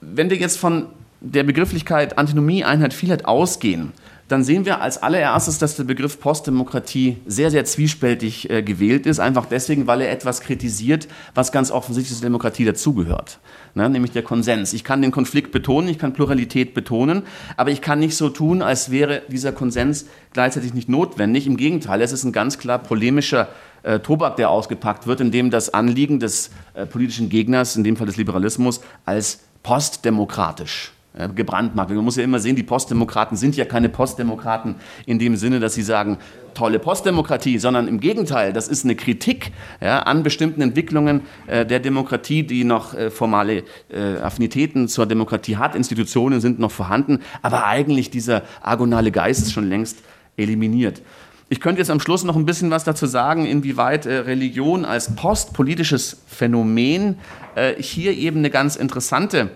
Wenn 0.00 0.30
wir 0.30 0.36
jetzt 0.36 0.58
von 0.58 0.86
der 1.32 1.44
Begrifflichkeit 1.44 2.18
Antinomie, 2.18 2.64
Einheit, 2.64 2.94
Vielheit 2.94 3.24
ausgehen, 3.24 3.92
dann 4.28 4.42
sehen 4.42 4.64
wir 4.64 4.80
als 4.80 5.00
allererstes, 5.00 5.58
dass 5.58 5.76
der 5.76 5.84
Begriff 5.84 6.18
Postdemokratie 6.18 7.18
sehr, 7.26 7.52
sehr 7.52 7.64
zwiespältig 7.64 8.50
äh, 8.50 8.62
gewählt 8.62 9.06
ist, 9.06 9.20
einfach 9.20 9.46
deswegen, 9.46 9.86
weil 9.86 10.00
er 10.00 10.10
etwas 10.10 10.40
kritisiert, 10.40 11.06
was 11.34 11.52
ganz 11.52 11.70
offensichtlich 11.70 12.18
zur 12.18 12.24
Demokratie 12.24 12.64
dazugehört, 12.64 13.38
ne? 13.74 13.88
nämlich 13.88 14.10
der 14.10 14.24
Konsens. 14.24 14.72
Ich 14.72 14.82
kann 14.82 15.00
den 15.00 15.12
Konflikt 15.12 15.52
betonen, 15.52 15.88
ich 15.88 15.98
kann 15.98 16.12
Pluralität 16.12 16.74
betonen, 16.74 17.22
aber 17.56 17.70
ich 17.70 17.80
kann 17.80 18.00
nicht 18.00 18.16
so 18.16 18.28
tun, 18.28 18.62
als 18.62 18.90
wäre 18.90 19.22
dieser 19.28 19.52
Konsens 19.52 20.06
gleichzeitig 20.32 20.74
nicht 20.74 20.88
notwendig. 20.88 21.46
Im 21.46 21.56
Gegenteil, 21.56 22.02
es 22.02 22.10
ist 22.10 22.24
ein 22.24 22.32
ganz 22.32 22.58
klar 22.58 22.80
polemischer 22.80 23.48
äh, 23.84 24.00
Tobak, 24.00 24.34
der 24.36 24.50
ausgepackt 24.50 25.06
wird, 25.06 25.20
in 25.20 25.30
dem 25.30 25.50
das 25.50 25.72
Anliegen 25.72 26.18
des 26.18 26.50
äh, 26.74 26.84
politischen 26.84 27.28
Gegners, 27.28 27.76
in 27.76 27.84
dem 27.84 27.96
Fall 27.96 28.08
des 28.08 28.16
Liberalismus, 28.16 28.80
als 29.04 29.38
postdemokratisch 29.62 30.95
äh, 31.16 31.28
gebrandmarkt. 31.28 31.90
Man 31.90 32.04
muss 32.04 32.16
ja 32.16 32.24
immer 32.24 32.38
sehen, 32.38 32.56
die 32.56 32.62
Postdemokraten 32.62 33.36
sind 33.36 33.56
ja 33.56 33.64
keine 33.64 33.88
Postdemokraten 33.88 34.76
in 35.06 35.18
dem 35.18 35.36
Sinne, 35.36 35.60
dass 35.60 35.74
sie 35.74 35.82
sagen, 35.82 36.18
tolle 36.54 36.78
Postdemokratie, 36.78 37.58
sondern 37.58 37.88
im 37.88 38.00
Gegenteil, 38.00 38.52
das 38.52 38.68
ist 38.68 38.84
eine 38.84 38.96
Kritik 38.96 39.52
ja, 39.80 40.00
an 40.00 40.22
bestimmten 40.22 40.62
Entwicklungen 40.62 41.22
äh, 41.46 41.66
der 41.66 41.80
Demokratie, 41.80 42.42
die 42.42 42.64
noch 42.64 42.94
äh, 42.94 43.10
formale 43.10 43.64
äh, 43.90 44.16
Affinitäten 44.22 44.88
zur 44.88 45.06
Demokratie 45.06 45.56
hat. 45.56 45.74
Institutionen 45.74 46.40
sind 46.40 46.58
noch 46.58 46.70
vorhanden, 46.70 47.20
aber 47.42 47.66
eigentlich 47.66 48.10
dieser 48.10 48.42
agonale 48.62 49.10
Geist 49.10 49.42
ist 49.42 49.52
schon 49.52 49.68
längst 49.68 49.98
eliminiert. 50.36 51.02
Ich 51.48 51.60
könnte 51.60 51.80
jetzt 51.80 51.90
am 51.90 52.00
Schluss 52.00 52.24
noch 52.24 52.34
ein 52.34 52.44
bisschen 52.44 52.70
was 52.70 52.82
dazu 52.82 53.06
sagen, 53.06 53.46
inwieweit 53.46 54.04
äh, 54.04 54.16
Religion 54.16 54.84
als 54.84 55.14
postpolitisches 55.14 56.22
Phänomen 56.26 57.18
äh, 57.54 57.80
hier 57.80 58.12
eben 58.12 58.38
eine 58.38 58.50
ganz 58.50 58.74
interessante 58.74 59.50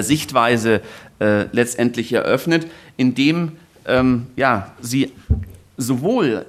Sichtweise 0.00 0.80
äh, 1.20 1.44
letztendlich 1.52 2.12
eröffnet, 2.12 2.66
indem 2.96 3.52
ähm, 3.86 4.26
ja, 4.36 4.72
sie 4.80 5.12
sowohl 5.76 6.46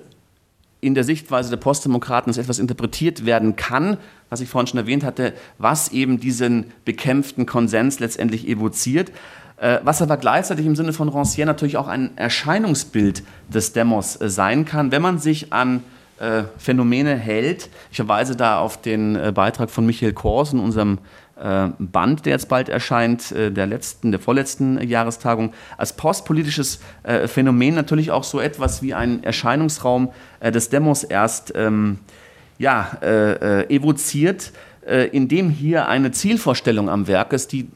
in 0.82 0.95
der 0.95 1.03
Sichtweise 1.03 1.49
der 1.49 1.58
Postdemokraten 1.58 2.29
als 2.29 2.38
etwas 2.38 2.60
interpretiert 2.60 3.25
werden 3.25 3.56
kann, 3.56 3.97
was 4.29 4.41
ich 4.41 4.49
vorhin 4.49 4.67
schon 4.67 4.79
erwähnt 4.79 5.03
hatte, 5.03 5.34
was 5.58 5.91
eben 5.91 6.19
diesen 6.19 6.65
bekämpften 6.86 7.45
Konsens 7.45 7.99
letztendlich 7.99 8.47
evoziert, 8.47 9.12
äh, 9.58 9.79
was 9.84 10.01
aber 10.01 10.17
gleichzeitig 10.17 10.65
im 10.65 10.75
Sinne 10.75 10.93
von 10.93 11.10
Rancière 11.10 11.45
natürlich 11.45 11.77
auch 11.77 11.88
ein 11.88 12.17
Erscheinungsbild 12.17 13.23
des 13.47 13.73
Demos 13.73 14.19
äh, 14.19 14.29
sein 14.29 14.65
kann, 14.65 14.91
wenn 14.91 15.01
man 15.01 15.19
sich 15.19 15.53
an 15.53 15.84
äh, 16.19 16.43
Phänomene 16.58 17.15
hält. 17.15 17.69
Ich 17.89 17.97
verweise 17.97 18.36
da 18.36 18.60
auf 18.60 18.82
den 18.82 19.15
äh, 19.15 19.32
Beitrag 19.34 19.69
von 19.69 19.86
Michael 19.86 20.13
Kors 20.13 20.53
in 20.53 20.60
unserem 20.60 20.97
äh, 20.97 20.99
Band, 21.36 22.26
der 22.26 22.34
jetzt 22.34 22.48
bald 22.48 22.69
erscheint, 22.69 23.32
äh, 23.32 23.52
der 23.52 23.65
letzten, 23.65 24.12
der 24.12 24.19
vorletzten 24.19 24.80
Jahrestagung, 24.88 25.54
als 25.78 25.93
postpolitisches 25.93 26.80
äh, 27.04 27.28
Phänomen 27.28 27.74
natürlich 27.74 28.12
auch 28.12 28.24
so 28.24 28.39
etwas 28.39 28.82
wie 28.82 28.93
ein 28.93 29.24
Erscheinungsraum 29.24 30.12
des 30.43 30.69
Demos 30.69 31.04
erst 31.04 31.54
ähm, 31.56 32.00
ja, 32.60 32.98
evoziert, 33.69 34.52
äh, 34.86 35.08
in 35.08 35.28
dem 35.28 35.50
hier 35.50 35.88
eine 35.88 36.12
Zielvorstellung 36.12 36.89
am 36.89 37.08
Werk 37.08 37.34
ist, 37.34 37.52
die 37.52 37.67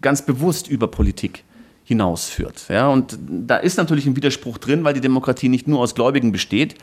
ganz 0.00 0.22
bewusst 0.22 0.68
über 0.68 0.88
Politik 0.88 1.44
hinausführt. 1.84 2.64
Ja, 2.68 2.88
und 2.88 3.18
da 3.20 3.56
ist 3.56 3.76
natürlich 3.76 4.06
ein 4.06 4.16
Widerspruch 4.16 4.58
drin, 4.58 4.82
weil 4.82 4.94
die 4.94 5.00
Demokratie 5.00 5.48
nicht 5.48 5.68
nur 5.68 5.80
aus 5.80 5.94
Gläubigen 5.94 6.32
besteht. 6.32 6.74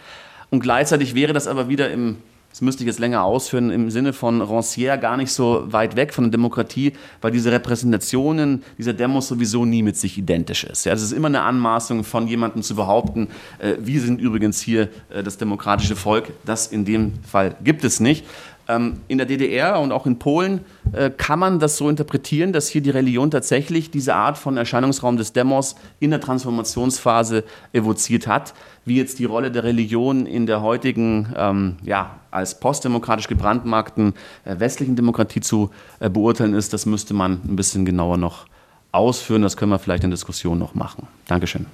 Und 0.50 0.62
gleichzeitig 0.62 1.16
wäre 1.16 1.34
das 1.34 1.48
aber 1.48 1.68
wieder 1.68 1.92
im 1.92 2.18
das 2.54 2.62
müsste 2.62 2.84
ich 2.84 2.88
jetzt 2.88 3.00
länger 3.00 3.24
ausführen, 3.24 3.72
im 3.72 3.90
Sinne 3.90 4.14
von 4.14 4.40
Rancière 4.40 5.00
gar 5.00 5.18
nicht 5.18 5.32
so 5.32 5.64
weit 5.66 5.96
weg 5.96 6.14
von 6.14 6.26
der 6.26 6.32
Demokratie, 6.32 6.94
weil 7.20 7.32
diese 7.32 7.52
Repräsentationen 7.52 8.62
dieser 8.78 8.94
Demos 8.94 9.28
sowieso 9.28 9.66
nie 9.66 9.82
mit 9.82 9.98
sich 9.98 10.20
identisch 10.20 10.64
ist. 10.64 10.86
Ja, 10.86 10.94
es 10.94 11.02
ist 11.02 11.14
immer 11.14 11.30
eine 11.30 11.42
Anmaßung 11.42 12.04
von 12.04 12.28
jemandem 12.28 12.62
zu 12.62 12.76
behaupten, 12.76 13.30
äh, 13.58 13.74
wir 13.80 14.00
sind 14.00 14.22
übrigens 14.22 14.62
hier 14.62 14.90
äh, 15.10 15.24
das 15.24 15.40
demokratische 15.40 15.96
Volk. 15.96 16.32
Das 16.46 16.68
in 16.68 16.86
dem 16.86 17.14
Fall 17.24 17.56
gibt 17.64 17.84
es 17.84 18.00
nicht. 18.00 18.24
Ähm, 18.68 19.02
in 19.10 19.18
der 19.18 19.28
DDR 19.28 19.80
und 19.80 19.92
auch 19.92 20.06
in 20.06 20.20
Polen 20.20 20.62
äh, 20.94 21.10
kann 21.10 21.38
man 21.38 21.60
das 21.60 21.76
so 21.76 21.90
interpretieren, 21.90 22.54
dass 22.54 22.70
hier 22.70 22.82
die 22.82 22.92
Religion 22.92 23.30
tatsächlich 23.30 23.92
diese 23.92 24.16
Art 24.16 24.38
von 24.38 24.56
Erscheinungsraum 24.56 25.18
des 25.18 25.34
Demos 25.34 25.76
in 26.00 26.12
der 26.12 26.22
Transformationsphase 26.22 27.44
evoziert 27.74 28.26
hat. 28.26 28.54
Wie 28.86 28.96
jetzt 28.96 29.20
die 29.20 29.26
Rolle 29.26 29.52
der 29.52 29.66
Religion 29.66 30.26
in 30.26 30.46
der 30.46 30.62
heutigen, 30.62 31.34
ähm, 31.36 31.76
ja, 31.84 32.20
als 32.32 32.60
postdemokratisch 32.60 33.28
gebrandmarkten 33.28 34.14
äh, 34.46 34.60
westlichen 34.60 34.96
Demokratie 34.96 35.42
zu 35.42 35.72
äh, 36.00 36.10
beurteilen 36.10 36.54
ist, 36.54 36.72
das 36.72 36.86
müsste 36.86 37.14
man 37.14 37.42
ein 37.46 37.58
bisschen 37.58 37.84
genauer 37.84 38.18
noch 38.18 38.46
ausführen. 38.94 39.42
Das 39.42 39.58
können 39.58 39.72
wir 39.72 39.80
vielleicht 39.80 40.06
in 40.06 40.12
Diskussion 40.12 40.58
noch 40.58 40.74
machen. 40.74 41.08
Dankeschön. 41.28 41.66